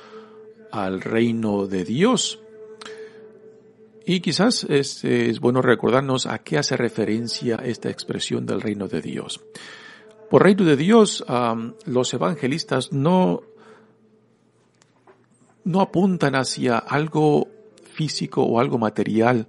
al 0.71 1.01
reino 1.01 1.67
de 1.67 1.83
Dios. 1.83 2.39
Y 4.05 4.19
quizás 4.19 4.65
es, 4.69 5.39
bueno 5.39 5.61
recordarnos 5.61 6.27
a 6.27 6.39
qué 6.39 6.57
hace 6.57 6.77
referencia 6.77 7.55
esta 7.55 7.89
expresión 7.89 8.45
del 8.45 8.61
reino 8.61 8.87
de 8.87 9.01
Dios. 9.01 9.41
Por 10.29 10.43
reino 10.43 10.63
de 10.63 10.75
Dios, 10.75 11.25
los 11.85 12.13
evangelistas 12.13 12.91
no, 12.91 13.41
no 15.63 15.81
apuntan 15.81 16.35
hacia 16.35 16.77
algo 16.77 17.47
físico 17.93 18.43
o 18.43 18.59
algo 18.59 18.77
material, 18.77 19.47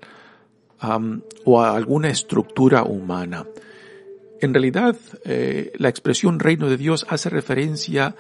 o 1.45 1.61
a 1.61 1.77
alguna 1.77 2.09
estructura 2.09 2.83
humana. 2.83 3.47
En 4.41 4.53
realidad, 4.53 4.97
eh, 5.25 5.73
la 5.79 5.89
expresión 5.89 6.39
reino 6.39 6.69
de 6.69 6.77
Dios 6.77 7.07
hace 7.09 7.31
referencia 7.31 8.15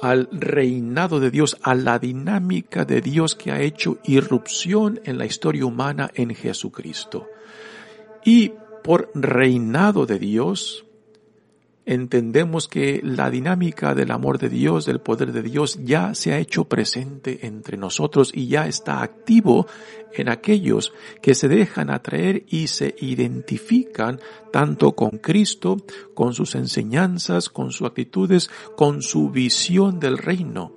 al 0.00 0.28
reinado 0.32 1.20
de 1.20 1.30
Dios, 1.30 1.58
a 1.62 1.74
la 1.74 1.98
dinámica 1.98 2.84
de 2.84 3.00
Dios 3.00 3.34
que 3.34 3.52
ha 3.52 3.60
hecho 3.60 3.98
irrupción 4.04 5.00
en 5.04 5.18
la 5.18 5.26
historia 5.26 5.66
humana 5.66 6.10
en 6.14 6.34
Jesucristo. 6.34 7.28
Y 8.24 8.52
por 8.82 9.10
reinado 9.14 10.06
de 10.06 10.18
Dios, 10.18 10.85
entendemos 11.86 12.66
que 12.66 13.00
la 13.02 13.30
dinámica 13.30 13.94
del 13.94 14.10
amor 14.10 14.38
de 14.38 14.48
Dios, 14.48 14.84
del 14.84 15.00
poder 15.00 15.32
de 15.32 15.42
Dios, 15.42 15.78
ya 15.82 16.14
se 16.14 16.32
ha 16.32 16.38
hecho 16.38 16.64
presente 16.64 17.46
entre 17.46 17.76
nosotros 17.76 18.32
y 18.34 18.48
ya 18.48 18.66
está 18.66 19.02
activo 19.02 19.68
en 20.12 20.28
aquellos 20.28 20.92
que 21.22 21.34
se 21.36 21.46
dejan 21.46 21.90
atraer 21.90 22.44
y 22.48 22.66
se 22.66 22.96
identifican 22.98 24.20
tanto 24.52 24.96
con 24.96 25.18
Cristo, 25.18 25.76
con 26.12 26.34
sus 26.34 26.56
enseñanzas, 26.56 27.48
con 27.48 27.70
sus 27.70 27.86
actitudes, 27.86 28.50
con 28.76 29.00
su 29.00 29.30
visión 29.30 30.00
del 30.00 30.18
reino. 30.18 30.72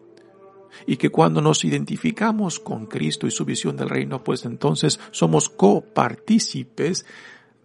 Y 0.86 0.98
que 0.98 1.10
cuando 1.10 1.42
nos 1.42 1.66
identificamos 1.66 2.60
con 2.60 2.86
Cristo 2.86 3.26
y 3.26 3.32
su 3.32 3.46
visión 3.46 3.76
del 3.76 3.90
reino, 3.90 4.24
pues 4.24 4.46
entonces 4.46 5.00
somos 5.12 5.50
copartícipes 5.50 7.06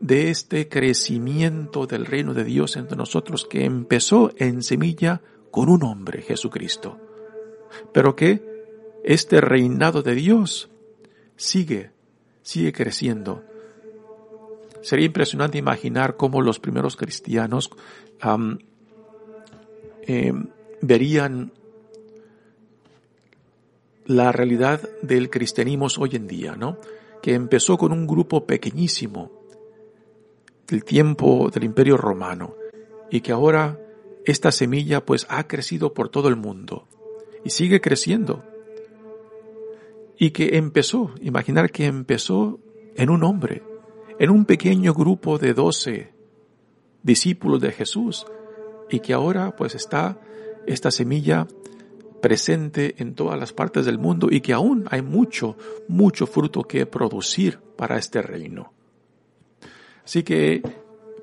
de 0.00 0.30
este 0.30 0.68
crecimiento 0.68 1.87
del 1.87 2.07
reino 2.07 2.35
de 2.35 2.44
Dios 2.44 2.76
entre 2.76 2.96
nosotros 2.96 3.46
que 3.46 3.64
empezó 3.64 4.33
en 4.37 4.62
semilla 4.62 5.22
con 5.50 5.68
un 5.68 5.85
hombre, 5.85 6.22
Jesucristo, 6.22 6.98
pero 7.92 8.16
que 8.16 8.42
este 9.04 9.40
reinado 9.40 10.02
de 10.02 10.14
Dios 10.14 10.70
sigue, 11.37 11.90
sigue 12.42 12.72
creciendo. 12.72 13.44
Sería 14.83 15.07
impresionante 15.07 15.59
imaginar 15.59 16.16
cómo 16.16 16.42
los 16.42 16.59
primeros 16.59 16.96
cristianos 16.96 17.70
em, 20.07 20.48
verían 20.83 21.52
la 24.07 24.33
realidad 24.33 24.83
del 25.02 25.30
cristianismo 25.30 25.87
hoy 25.98 26.11
en 26.14 26.26
día, 26.26 26.57
¿no? 26.57 26.78
Que 27.22 27.35
empezó 27.35 27.78
con 27.78 27.92
un 27.92 28.07
grupo 28.07 28.46
pequeñísimo, 28.46 29.43
del 30.66 30.85
tiempo 30.85 31.50
del 31.53 31.64
Imperio 31.64 31.96
Romano 31.96 32.55
y 33.11 33.20
que 33.20 33.33
ahora 33.33 33.81
esta 34.24 34.50
semilla 34.50 35.05
pues 35.05 35.27
ha 35.29 35.46
crecido 35.46 35.92
por 35.94 36.09
todo 36.09 36.29
el 36.29 36.37
mundo 36.37 36.88
y 37.44 37.50
sigue 37.50 37.81
creciendo. 37.81 38.42
Y 40.18 40.31
que 40.31 40.57
empezó, 40.57 41.11
imaginar 41.20 41.70
que 41.70 41.87
empezó 41.87 42.61
en 42.96 43.11
un 43.11 43.24
hombre, 43.24 43.62
en 44.18 44.31
un 44.31 44.44
pequeño 44.44 44.94
grupo 44.94 45.38
de 45.38 45.55
doce 45.55 46.12
discípulos 47.03 47.61
de 47.61 47.72
Jesús 47.72 48.27
y 48.88 49.00
que 49.00 49.12
ahora 49.12 49.55
pues 49.57 49.74
está 49.74 50.20
esta 50.66 50.90
semilla 50.90 51.46
presente 52.22 52.94
en 52.98 53.14
todas 53.14 53.38
las 53.38 53.53
partes 53.53 53.85
del 53.85 53.98
mundo 53.98 54.29
y 54.31 54.40
que 54.40 54.55
aún 54.55 54.87
hay 54.90 55.03
mucho, 55.03 55.57
mucho 55.88 56.27
fruto 56.27 56.62
que 56.62 56.87
producir 56.87 57.59
para 57.77 57.98
este 57.98 58.22
reino. 58.22 58.72
Así 60.04 60.22
que 60.22 60.62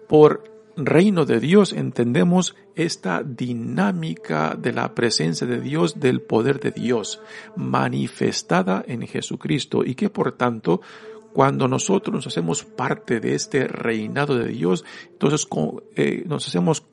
por 0.07 0.43
reino 0.75 1.25
de 1.25 1.39
Dios 1.39 1.73
entendemos 1.73 2.55
esta 2.75 3.23
dinámica 3.23 4.55
de 4.57 4.73
la 4.73 4.95
presencia 4.95 5.45
de 5.45 5.59
Dios, 5.59 5.99
del 5.99 6.21
poder 6.21 6.59
de 6.59 6.71
Dios, 6.71 7.21
manifestada 7.55 8.83
en 8.87 9.05
Jesucristo 9.07 9.83
y 9.85 9.95
que 9.95 10.09
por 10.09 10.31
tanto 10.33 10.81
cuando 11.33 11.67
nosotros 11.67 12.13
nos 12.13 12.27
hacemos 12.27 12.63
parte 12.63 13.19
de 13.19 13.35
este 13.35 13.67
reinado 13.67 14.37
de 14.37 14.49
Dios, 14.49 14.83
entonces 15.11 15.47
eh, 15.95 16.23
nos 16.25 16.47
hacemos 16.47 16.83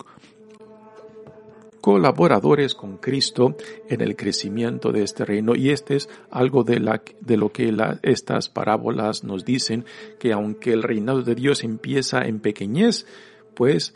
colaboradores 1.81 2.75
con 2.75 2.99
Cristo 2.99 3.57
en 3.89 4.01
el 4.01 4.17
crecimiento 4.17 4.93
de 4.93 5.03
este 5.03 5.25
reino 5.25 5.55
y 5.55 5.71
este 5.71 5.97
es 5.97 6.09
algo 6.31 6.65
de, 6.65 6.81
de 7.21 7.37
lo 7.37 7.53
que 7.53 7.75
estas 8.03 8.49
parábolas 8.49 9.25
nos 9.25 9.45
dicen 9.45 9.85
que 10.19 10.33
aunque 10.33 10.73
el 10.73 10.83
reinado 10.83 11.23
de 11.23 11.35
Dios 11.35 11.65
empieza 11.65 12.23
en 12.23 12.41
pequeñez, 12.41 13.07
pues 13.55 13.95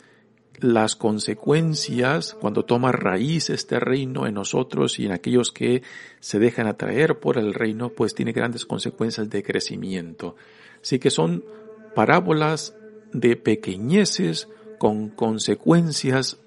las 0.59 0.95
consecuencias 0.95 2.35
cuando 2.39 2.63
toma 2.63 2.91
raíz 2.91 3.49
este 3.49 3.79
reino 3.79 4.27
en 4.27 4.35
nosotros 4.35 4.99
y 4.99 5.05
en 5.05 5.11
aquellos 5.11 5.51
que 5.51 5.83
se 6.19 6.39
dejan 6.39 6.67
atraer 6.67 7.19
por 7.19 7.37
el 7.37 7.53
reino, 7.53 7.89
pues 7.89 8.13
tiene 8.13 8.31
grandes 8.31 8.65
consecuencias 8.65 9.29
de 9.29 9.43
crecimiento. 9.43 10.35
Así 10.81 10.99
que 10.99 11.09
son 11.09 11.43
parábolas 11.95 12.75
de 13.11 13.35
pequeñeces 13.35 14.47
con 14.77 15.09
consecuencias 15.09 16.39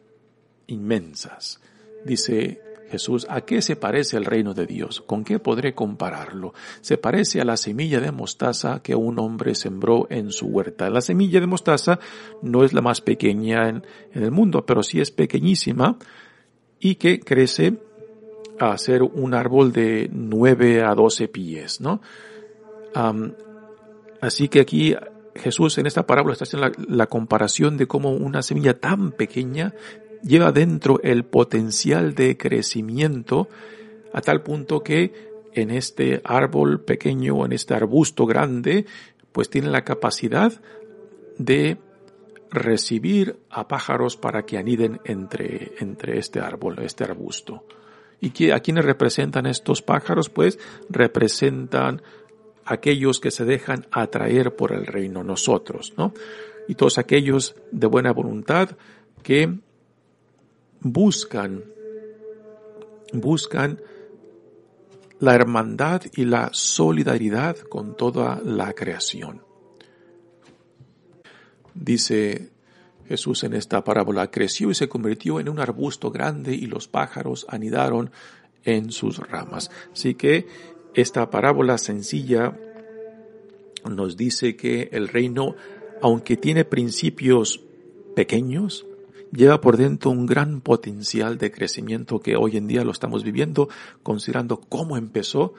inmensas. 0.67 1.61
Dice 2.05 2.61
Jesús, 2.91 3.27
¿a 3.29 3.41
qué 3.41 3.63
se 3.63 3.77
parece 3.77 4.17
el 4.17 4.25
reino 4.25 4.55
de 4.55 4.67
Dios? 4.67 5.01
¿Con 5.01 5.25
qué 5.25 5.39
podré 5.39 5.75
compararlo? 5.75 6.55
Se 6.81 6.99
parece 6.99 7.41
a 7.41 7.45
la 7.45 7.57
semilla 7.57 8.01
de 8.01 8.13
mostaza 8.13 8.81
que 8.83 8.95
un 8.95 9.19
hombre 9.19 9.55
sembró 9.55 10.07
en 10.09 10.31
su 10.31 10.47
huerta. 10.47 10.89
La 10.91 11.01
semilla 11.01 11.41
de 11.41 11.47
mostaza 11.47 11.99
no 12.43 12.65
es 12.65 12.73
la 12.73 12.83
más 12.83 13.01
pequeña 13.01 13.69
en, 13.69 13.85
el 14.13 14.31
mundo, 14.31 14.65
pero 14.65 14.83
sí 14.83 15.01
es 15.01 15.11
pequeñísima 15.11 15.97
y 16.79 16.95
que 16.97 17.19
crece 17.21 17.75
a 18.59 18.77
ser 18.79 19.03
un 19.03 19.35
árbol 19.35 19.73
de 19.73 20.09
9 20.13 20.83
a 20.83 20.95
12 20.95 21.29
pies, 21.29 21.81
¿no? 21.81 22.01
así 24.23 24.49
que 24.49 24.61
aquí 24.61 24.95
Jesús 25.35 25.77
en 25.77 25.87
esta 25.87 26.07
parábola 26.07 26.33
está 26.33 26.45
haciendo 26.45 26.71
la, 26.89 27.07
comparación 27.09 27.77
de 27.77 27.87
cómo 27.87 28.13
una 28.13 28.41
semilla 28.41 28.79
tan 28.79 29.13
pequeña 29.13 29.75
lleva 30.23 30.53
dentro 30.53 31.01
el 31.03 31.25
potencial 31.25 32.15
de 32.15 32.37
crecimiento 32.37 33.49
a 34.13 34.21
tal 34.21 34.43
punto 34.43 34.83
que 34.83 35.13
en 35.55 35.71
este 35.71 36.21
árbol 36.25 36.83
pequeño, 36.83 37.45
en 37.45 37.53
este 37.53 37.75
arbusto 37.75 38.27
grande, 38.27 38.87
pues 39.33 39.49
tiene 39.51 39.69
la 39.69 39.85
capacidad 39.85 40.53
de 41.39 41.79
recibir 42.51 43.39
a 43.51 43.69
pájaros 43.69 44.17
para 44.17 44.45
que 44.45 44.59
aniden 44.59 45.01
entre, 45.05 45.73
entre 45.79 46.19
este 46.19 46.41
árbol, 46.41 46.79
este 46.81 47.05
arbusto. 47.05 47.65
¿Y 48.21 48.51
a 48.51 48.61
quiénes 48.61 48.85
representan 48.85 49.47
estos 49.47 49.83
pájaros? 49.83 50.31
Pues 50.31 50.59
representan 50.89 52.03
aquellos 52.65 53.21
que 53.21 53.31
se 53.31 53.45
dejan 53.45 53.87
atraer 53.91 54.57
por 54.57 54.73
el 54.73 54.87
reino, 54.87 55.23
nosotros, 55.23 55.95
¿no? 55.97 56.13
Y 56.69 56.75
todos 56.75 56.99
aquellos 56.99 57.55
de 57.71 57.87
buena 57.87 58.13
voluntad 58.13 58.71
que 59.23 59.59
buscan, 60.93 61.65
buscan 63.13 63.81
la 65.19 65.35
hermandad 65.35 66.03
y 66.15 66.25
la 66.25 66.51
solidaridad 66.53 67.57
con 67.59 67.97
toda 67.97 68.41
la 68.45 68.73
creación. 68.75 69.43
Dice 71.75 72.51
Jesús 73.09 73.45
en 73.45 73.55
esta 73.55 73.85
parábola, 73.85 74.31
creció 74.31 74.71
y 74.71 74.75
se 74.75 74.89
convirtió 74.89 75.41
en 75.41 75.49
un 75.49 75.61
arbusto 75.61 76.11
grande 76.11 76.55
y 76.55 76.67
los 76.67 76.89
pájaros 76.89 77.47
anidaron 77.49 78.11
en 78.65 78.91
sus 78.91 79.19
ramas. 79.19 79.71
Así 79.93 80.15
que 80.15 80.47
esta 80.95 81.31
parábola 81.31 81.79
sencilla 81.79 82.59
nos 83.89 84.17
dice 84.17 84.57
que 84.57 84.89
el 84.93 85.09
reino, 85.09 85.55
aunque 86.03 86.37
tiene 86.37 86.65
principios 86.65 87.63
pequeños, 88.15 88.87
lleva 89.33 89.61
por 89.61 89.77
dentro 89.77 90.11
un 90.11 90.27
gran 90.27 90.61
potencial 90.61 91.39
de 91.39 91.51
crecimiento 91.51 92.21
que 92.21 92.37
hoy 92.37 92.57
en 92.57 92.67
día 92.67 92.85
lo 92.85 92.93
estamos 92.93 93.25
viviendo, 93.25 93.69
considerando 94.03 94.61
cómo 94.61 94.97
empezó 94.97 95.55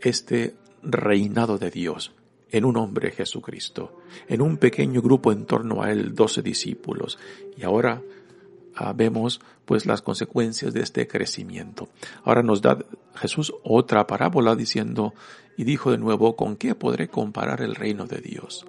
este 0.00 0.54
reinado 0.82 1.58
de 1.58 1.70
Dios 1.70 2.12
en 2.50 2.64
un 2.64 2.76
hombre 2.76 3.10
Jesucristo, 3.10 4.00
en 4.26 4.40
un 4.40 4.56
pequeño 4.56 5.02
grupo 5.02 5.32
en 5.32 5.44
torno 5.44 5.82
a 5.82 5.90
él, 5.90 6.14
doce 6.14 6.42
discípulos. 6.42 7.18
Y 7.56 7.64
ahora 7.64 8.02
ah, 8.74 8.92
vemos 8.94 9.40
pues 9.64 9.84
las 9.84 10.00
consecuencias 10.00 10.72
de 10.72 10.80
este 10.80 11.06
crecimiento. 11.06 11.88
Ahora 12.24 12.42
nos 12.42 12.62
da 12.62 12.78
Jesús 13.16 13.52
otra 13.64 14.06
parábola 14.06 14.56
diciendo, 14.56 15.12
y 15.56 15.64
dijo 15.64 15.90
de 15.90 15.98
nuevo, 15.98 16.36
¿con 16.36 16.56
qué 16.56 16.74
podré 16.74 17.08
comparar 17.08 17.60
el 17.60 17.74
reino 17.74 18.06
de 18.06 18.20
Dios? 18.20 18.64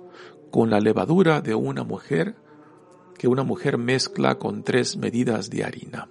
Con 0.52 0.70
la 0.70 0.80
levadura 0.80 1.40
de 1.40 1.56
una 1.56 1.84
mujer 1.84 2.36
que 3.20 3.28
una 3.28 3.44
mujer 3.44 3.78
mezcla 3.78 4.40
con 4.40 4.64
tres 4.64 4.98
medidas 4.98 5.52
de 5.52 5.66
harina. 5.66 6.08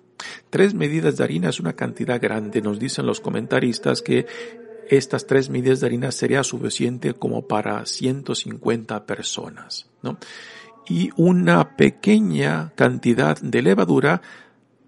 Tres 0.50 0.74
medidas 0.74 1.16
de 1.16 1.24
harina 1.24 1.48
es 1.48 1.58
una 1.58 1.72
cantidad 1.72 2.20
grande. 2.20 2.60
Nos 2.60 2.78
dicen 2.78 3.06
los 3.06 3.20
comentaristas 3.20 4.02
que 4.02 4.26
estas 4.88 5.26
tres 5.26 5.48
medidas 5.48 5.80
de 5.80 5.86
harina 5.86 6.12
sería 6.12 6.44
suficiente 6.44 7.14
como 7.14 7.48
para 7.48 7.84
150 7.84 9.06
personas, 9.06 9.88
¿no? 10.02 10.18
Y 10.86 11.10
una 11.16 11.76
pequeña 11.76 12.72
cantidad 12.74 13.38
de 13.40 13.62
levadura 13.62 14.22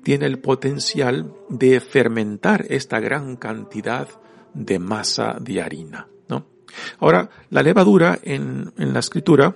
tiene 0.03 0.27
el 0.27 0.39
potencial 0.39 1.33
de 1.49 1.81
fermentar 1.81 2.67
esta 2.69 3.01
gran 3.01 3.37
cantidad 3.37 4.09
de 4.53 4.79
masa 4.79 5.37
de 5.41 5.63
harina, 5.63 6.09
¿no? 6.29 6.47
Ahora, 6.99 7.31
la 7.49 7.63
levadura 7.63 8.19
en, 8.23 8.73
en 8.77 8.93
la 8.93 9.01
escritura 9.01 9.55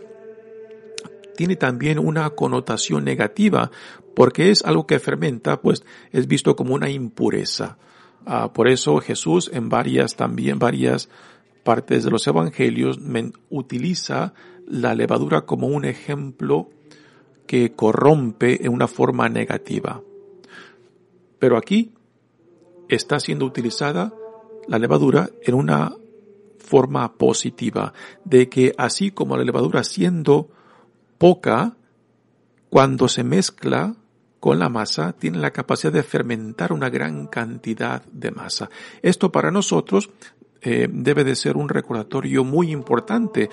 tiene 1.36 1.56
también 1.56 1.98
una 1.98 2.30
connotación 2.30 3.04
negativa, 3.04 3.70
porque 4.14 4.50
es 4.50 4.64
algo 4.64 4.86
que 4.86 4.98
fermenta, 4.98 5.60
pues 5.60 5.84
es 6.12 6.26
visto 6.26 6.56
como 6.56 6.74
una 6.74 6.90
impureza. 6.90 7.78
Ah, 8.26 8.52
por 8.52 8.68
eso 8.68 8.98
Jesús 8.98 9.50
en 9.52 9.68
varias, 9.68 10.16
también 10.16 10.58
varias 10.58 11.08
partes 11.62 12.04
de 12.04 12.10
los 12.10 12.26
evangelios 12.26 12.98
utiliza 13.50 14.34
la 14.66 14.94
levadura 14.94 15.42
como 15.42 15.66
un 15.66 15.84
ejemplo 15.84 16.70
que 17.46 17.72
corrompe 17.72 18.64
en 18.64 18.72
una 18.72 18.88
forma 18.88 19.28
negativa. 19.28 20.00
Pero 21.38 21.58
aquí 21.58 21.92
está 22.88 23.20
siendo 23.20 23.44
utilizada 23.44 24.12
la 24.66 24.78
levadura 24.78 25.28
en 25.42 25.54
una 25.54 25.94
forma 26.58 27.12
positiva, 27.14 27.92
de 28.24 28.48
que 28.48 28.72
así 28.78 29.10
como 29.10 29.36
la 29.36 29.44
levadura 29.44 29.84
siendo 29.84 30.48
poca, 31.18 31.76
cuando 32.70 33.08
se 33.08 33.24
mezcla 33.24 33.94
con 34.40 34.58
la 34.58 34.68
masa, 34.68 35.12
tiene 35.12 35.38
la 35.38 35.52
capacidad 35.52 35.92
de 35.92 36.02
fermentar 36.02 36.72
una 36.72 36.90
gran 36.90 37.28
cantidad 37.28 38.04
de 38.06 38.30
masa. 38.30 38.68
Esto 39.00 39.32
para 39.32 39.50
nosotros 39.50 40.10
eh, 40.60 40.88
debe 40.90 41.24
de 41.24 41.34
ser 41.34 41.56
un 41.56 41.68
recordatorio 41.68 42.44
muy 42.44 42.70
importante, 42.70 43.48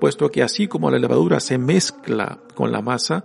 puesto 0.00 0.30
que 0.30 0.42
así 0.42 0.66
como 0.66 0.90
la 0.90 0.98
levadura 0.98 1.40
se 1.40 1.58
mezcla 1.58 2.40
con 2.54 2.72
la 2.72 2.80
masa, 2.80 3.24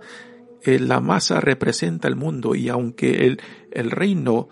eh, 0.62 0.78
la 0.78 1.00
masa 1.00 1.40
representa 1.40 2.08
el 2.08 2.16
mundo 2.16 2.54
y 2.54 2.68
aunque 2.68 3.26
el, 3.26 3.40
el 3.70 3.90
reino 3.90 4.48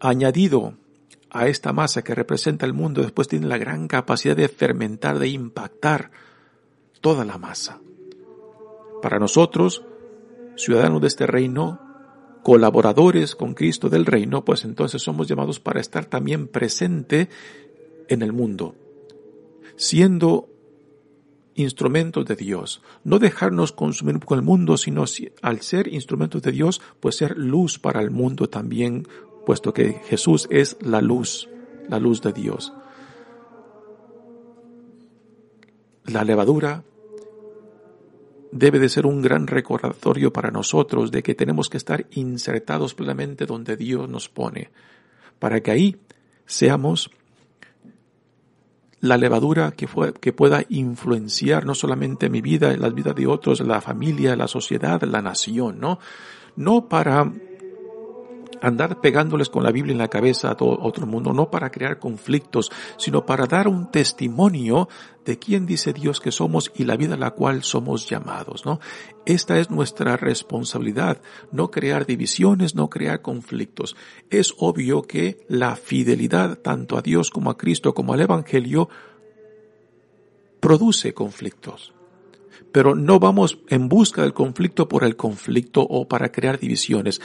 añadido 0.00 0.74
a 1.30 1.48
esta 1.48 1.72
masa 1.72 2.02
que 2.02 2.14
representa 2.14 2.66
el 2.66 2.72
mundo 2.72 3.02
después 3.02 3.28
tiene 3.28 3.46
la 3.46 3.58
gran 3.58 3.88
capacidad 3.88 4.36
de 4.36 4.48
fermentar, 4.48 5.18
de 5.18 5.28
impactar 5.28 6.10
toda 7.00 7.24
la 7.24 7.38
masa. 7.38 7.80
Para 9.02 9.18
nosotros, 9.18 9.82
ciudadanos 10.56 11.00
de 11.00 11.08
este 11.08 11.26
reino, 11.26 11.80
colaboradores 12.42 13.34
con 13.34 13.54
Cristo 13.54 13.88
del 13.88 14.06
reino, 14.06 14.44
pues 14.44 14.64
entonces 14.64 15.02
somos 15.02 15.28
llamados 15.28 15.60
para 15.60 15.80
estar 15.80 16.06
también 16.06 16.48
presente 16.48 17.28
en 18.08 18.22
el 18.22 18.32
mundo, 18.32 18.74
siendo 19.76 20.48
instrumentos 21.54 22.24
de 22.24 22.36
Dios, 22.36 22.82
no 23.04 23.18
dejarnos 23.18 23.72
consumir 23.72 24.18
con 24.20 24.38
el 24.38 24.44
mundo, 24.44 24.76
sino 24.76 25.04
al 25.42 25.60
ser 25.60 25.88
instrumentos 25.88 26.42
de 26.42 26.52
Dios, 26.52 26.80
pues 27.00 27.16
ser 27.16 27.36
luz 27.36 27.78
para 27.78 28.00
el 28.00 28.10
mundo 28.10 28.48
también, 28.48 29.06
puesto 29.44 29.74
que 29.74 30.00
Jesús 30.04 30.46
es 30.50 30.76
la 30.80 31.00
luz, 31.00 31.48
la 31.88 31.98
luz 31.98 32.22
de 32.22 32.32
Dios. 32.32 32.72
La 36.08 36.24
levadura 36.24 36.82
debe 38.50 38.78
de 38.78 38.88
ser 38.88 39.06
un 39.06 39.20
gran 39.20 39.46
recordatorio 39.46 40.32
para 40.32 40.50
nosotros 40.50 41.10
de 41.10 41.22
que 41.22 41.34
tenemos 41.34 41.68
que 41.68 41.76
estar 41.76 42.06
insertados 42.12 42.94
plenamente 42.94 43.44
donde 43.44 43.76
Dios 43.76 44.08
nos 44.08 44.28
pone, 44.28 44.70
para 45.38 45.60
que 45.60 45.70
ahí 45.70 45.96
seamos 46.46 47.10
la 49.00 49.16
levadura 49.16 49.72
que, 49.72 49.86
fue, 49.86 50.12
que 50.14 50.32
pueda 50.32 50.64
influenciar 50.70 51.64
no 51.66 51.74
solamente 51.74 52.30
mi 52.30 52.40
vida, 52.40 52.74
las 52.76 52.94
vidas 52.94 53.14
de 53.14 53.26
otros, 53.26 53.60
la 53.60 53.80
familia, 53.80 54.34
la 54.34 54.48
sociedad, 54.48 55.02
la 55.02 55.22
nación, 55.22 55.78
¿no? 55.78 55.98
No 56.56 56.88
para 56.88 57.30
andar 58.62 59.00
pegándoles 59.00 59.48
con 59.48 59.64
la 59.64 59.72
Biblia 59.72 59.92
en 59.92 59.98
la 59.98 60.08
cabeza 60.08 60.50
a 60.50 60.56
todo 60.56 60.78
otro 60.80 61.06
mundo, 61.06 61.32
no 61.32 61.50
para 61.50 61.70
crear 61.70 61.98
conflictos, 61.98 62.70
sino 62.96 63.24
para 63.26 63.46
dar 63.46 63.68
un 63.68 63.90
testimonio 63.90 64.88
de 65.24 65.38
quién 65.38 65.66
dice 65.66 65.92
Dios 65.92 66.20
que 66.20 66.32
somos 66.32 66.72
y 66.74 66.84
la 66.84 66.96
vida 66.96 67.14
a 67.14 67.18
la 67.18 67.32
cual 67.32 67.62
somos 67.62 68.08
llamados, 68.08 68.64
¿no? 68.64 68.80
Esta 69.26 69.58
es 69.58 69.70
nuestra 69.70 70.16
responsabilidad, 70.16 71.20
no 71.52 71.70
crear 71.70 72.06
divisiones, 72.06 72.74
no 72.74 72.88
crear 72.88 73.20
conflictos. 73.20 73.94
Es 74.30 74.54
obvio 74.56 75.02
que 75.02 75.44
la 75.48 75.76
fidelidad 75.76 76.58
tanto 76.60 76.96
a 76.96 77.02
Dios 77.02 77.30
como 77.30 77.50
a 77.50 77.58
Cristo 77.58 77.92
como 77.92 78.14
al 78.14 78.22
Evangelio 78.22 78.88
produce 80.60 81.12
conflictos. 81.12 81.92
Pero 82.72 82.94
no 82.94 83.18
vamos 83.18 83.58
en 83.68 83.88
busca 83.88 84.22
del 84.22 84.34
conflicto 84.34 84.88
por 84.88 85.04
el 85.04 85.16
conflicto 85.16 85.82
o 85.82 86.08
para 86.08 86.32
crear 86.32 86.58
divisiones 86.58 87.20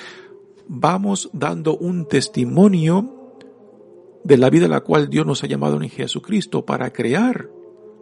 vamos 0.67 1.29
dando 1.33 1.75
un 1.77 2.07
testimonio 2.07 3.37
de 4.23 4.37
la 4.37 4.49
vida 4.49 4.65
a 4.65 4.69
la 4.69 4.81
cual 4.81 5.09
Dios 5.09 5.25
nos 5.25 5.43
ha 5.43 5.47
llamado 5.47 5.81
en 5.81 5.89
Jesucristo 5.89 6.65
para 6.65 6.91
crear 6.91 7.49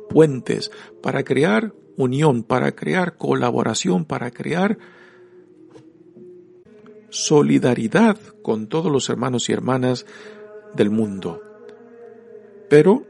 puentes, 0.10 0.72
para 1.02 1.24
crear 1.24 1.74
unión, 1.98 2.44
para 2.44 2.74
crear 2.74 3.18
colaboración, 3.18 4.06
para 4.06 4.32
crear 4.32 4.78
solidaridad 7.10 8.18
con 8.42 8.68
todos 8.68 8.92
los 8.92 9.10
hermanos 9.10 9.50
y 9.50 9.54
hermanas 9.54 10.06
del 10.74 10.90
mundo. 10.90 11.42
Pero 12.70 13.04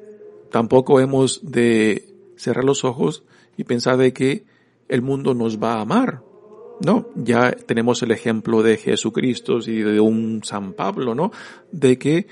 tampoco 0.49 0.99
hemos 0.99 1.51
de 1.51 2.15
cerrar 2.35 2.63
los 2.63 2.83
ojos 2.83 3.23
y 3.57 3.63
pensar 3.63 3.97
de 3.97 4.13
que 4.13 4.45
el 4.87 5.01
mundo 5.01 5.33
nos 5.33 5.61
va 5.61 5.75
a 5.75 5.81
amar. 5.81 6.23
No, 6.83 7.09
ya 7.15 7.51
tenemos 7.51 8.01
el 8.01 8.11
ejemplo 8.11 8.63
de 8.63 8.77
Jesucristo 8.77 9.59
y 9.65 9.81
de 9.81 9.99
un 9.99 10.43
San 10.43 10.73
Pablo, 10.73 11.13
¿no? 11.13 11.31
De 11.71 11.99
que 11.99 12.27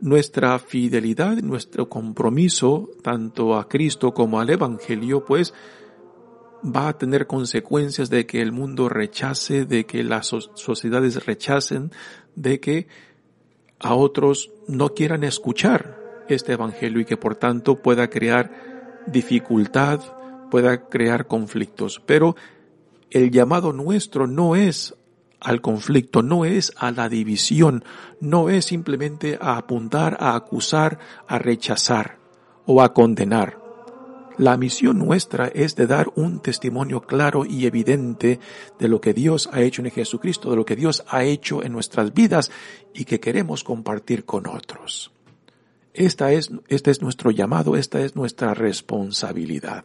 nuestra 0.00 0.58
fidelidad, 0.58 1.36
nuestro 1.36 1.88
compromiso, 1.88 2.90
tanto 3.02 3.56
a 3.56 3.68
Cristo 3.68 4.12
como 4.12 4.40
al 4.40 4.50
Evangelio, 4.50 5.24
pues 5.24 5.54
va 6.64 6.88
a 6.88 6.98
tener 6.98 7.26
consecuencias 7.26 8.10
de 8.10 8.26
que 8.26 8.42
el 8.42 8.50
mundo 8.50 8.88
rechace, 8.88 9.64
de 9.64 9.86
que 9.86 10.02
las 10.02 10.26
sociedades 10.54 11.24
rechacen, 11.24 11.92
de 12.34 12.58
que 12.58 12.88
a 13.78 13.94
otros 13.94 14.50
no 14.66 14.88
quieran 14.94 15.24
escuchar 15.24 16.24
este 16.28 16.54
Evangelio 16.54 17.00
y 17.00 17.04
que 17.04 17.16
por 17.16 17.36
tanto 17.36 17.76
pueda 17.76 18.08
crear 18.08 19.02
dificultad, 19.06 20.00
pueda 20.50 20.88
crear 20.88 21.26
conflictos. 21.26 22.02
Pero 22.04 22.34
el 23.10 23.30
llamado 23.30 23.72
nuestro 23.72 24.26
no 24.26 24.56
es 24.56 24.94
al 25.40 25.60
conflicto, 25.60 26.22
no 26.22 26.44
es 26.44 26.72
a 26.76 26.90
la 26.90 27.08
división, 27.08 27.84
no 28.20 28.48
es 28.48 28.64
simplemente 28.64 29.38
a 29.40 29.58
apuntar, 29.58 30.16
a 30.18 30.34
acusar, 30.34 30.98
a 31.26 31.38
rechazar 31.38 32.18
o 32.66 32.82
a 32.82 32.94
condenar. 32.94 33.62
La 34.36 34.56
misión 34.56 34.98
nuestra 34.98 35.46
es 35.46 35.76
de 35.76 35.86
dar 35.86 36.10
un 36.16 36.40
testimonio 36.40 37.02
claro 37.02 37.44
y 37.44 37.66
evidente 37.66 38.40
de 38.78 38.88
lo 38.88 39.00
que 39.00 39.14
Dios 39.14 39.48
ha 39.52 39.60
hecho 39.60 39.82
en 39.82 39.92
Jesucristo, 39.92 40.50
de 40.50 40.56
lo 40.56 40.64
que 40.64 40.74
Dios 40.74 41.04
ha 41.08 41.22
hecho 41.22 41.62
en 41.62 41.72
nuestras 41.72 42.12
vidas 42.12 42.50
y 42.92 43.04
que 43.04 43.20
queremos 43.20 43.62
compartir 43.62 44.24
con 44.24 44.48
otros. 44.48 45.12
Esta 45.92 46.32
es, 46.32 46.50
este 46.66 46.90
es 46.90 47.00
nuestro 47.00 47.30
llamado, 47.30 47.76
esta 47.76 48.00
es 48.00 48.16
nuestra 48.16 48.54
responsabilidad. 48.54 49.84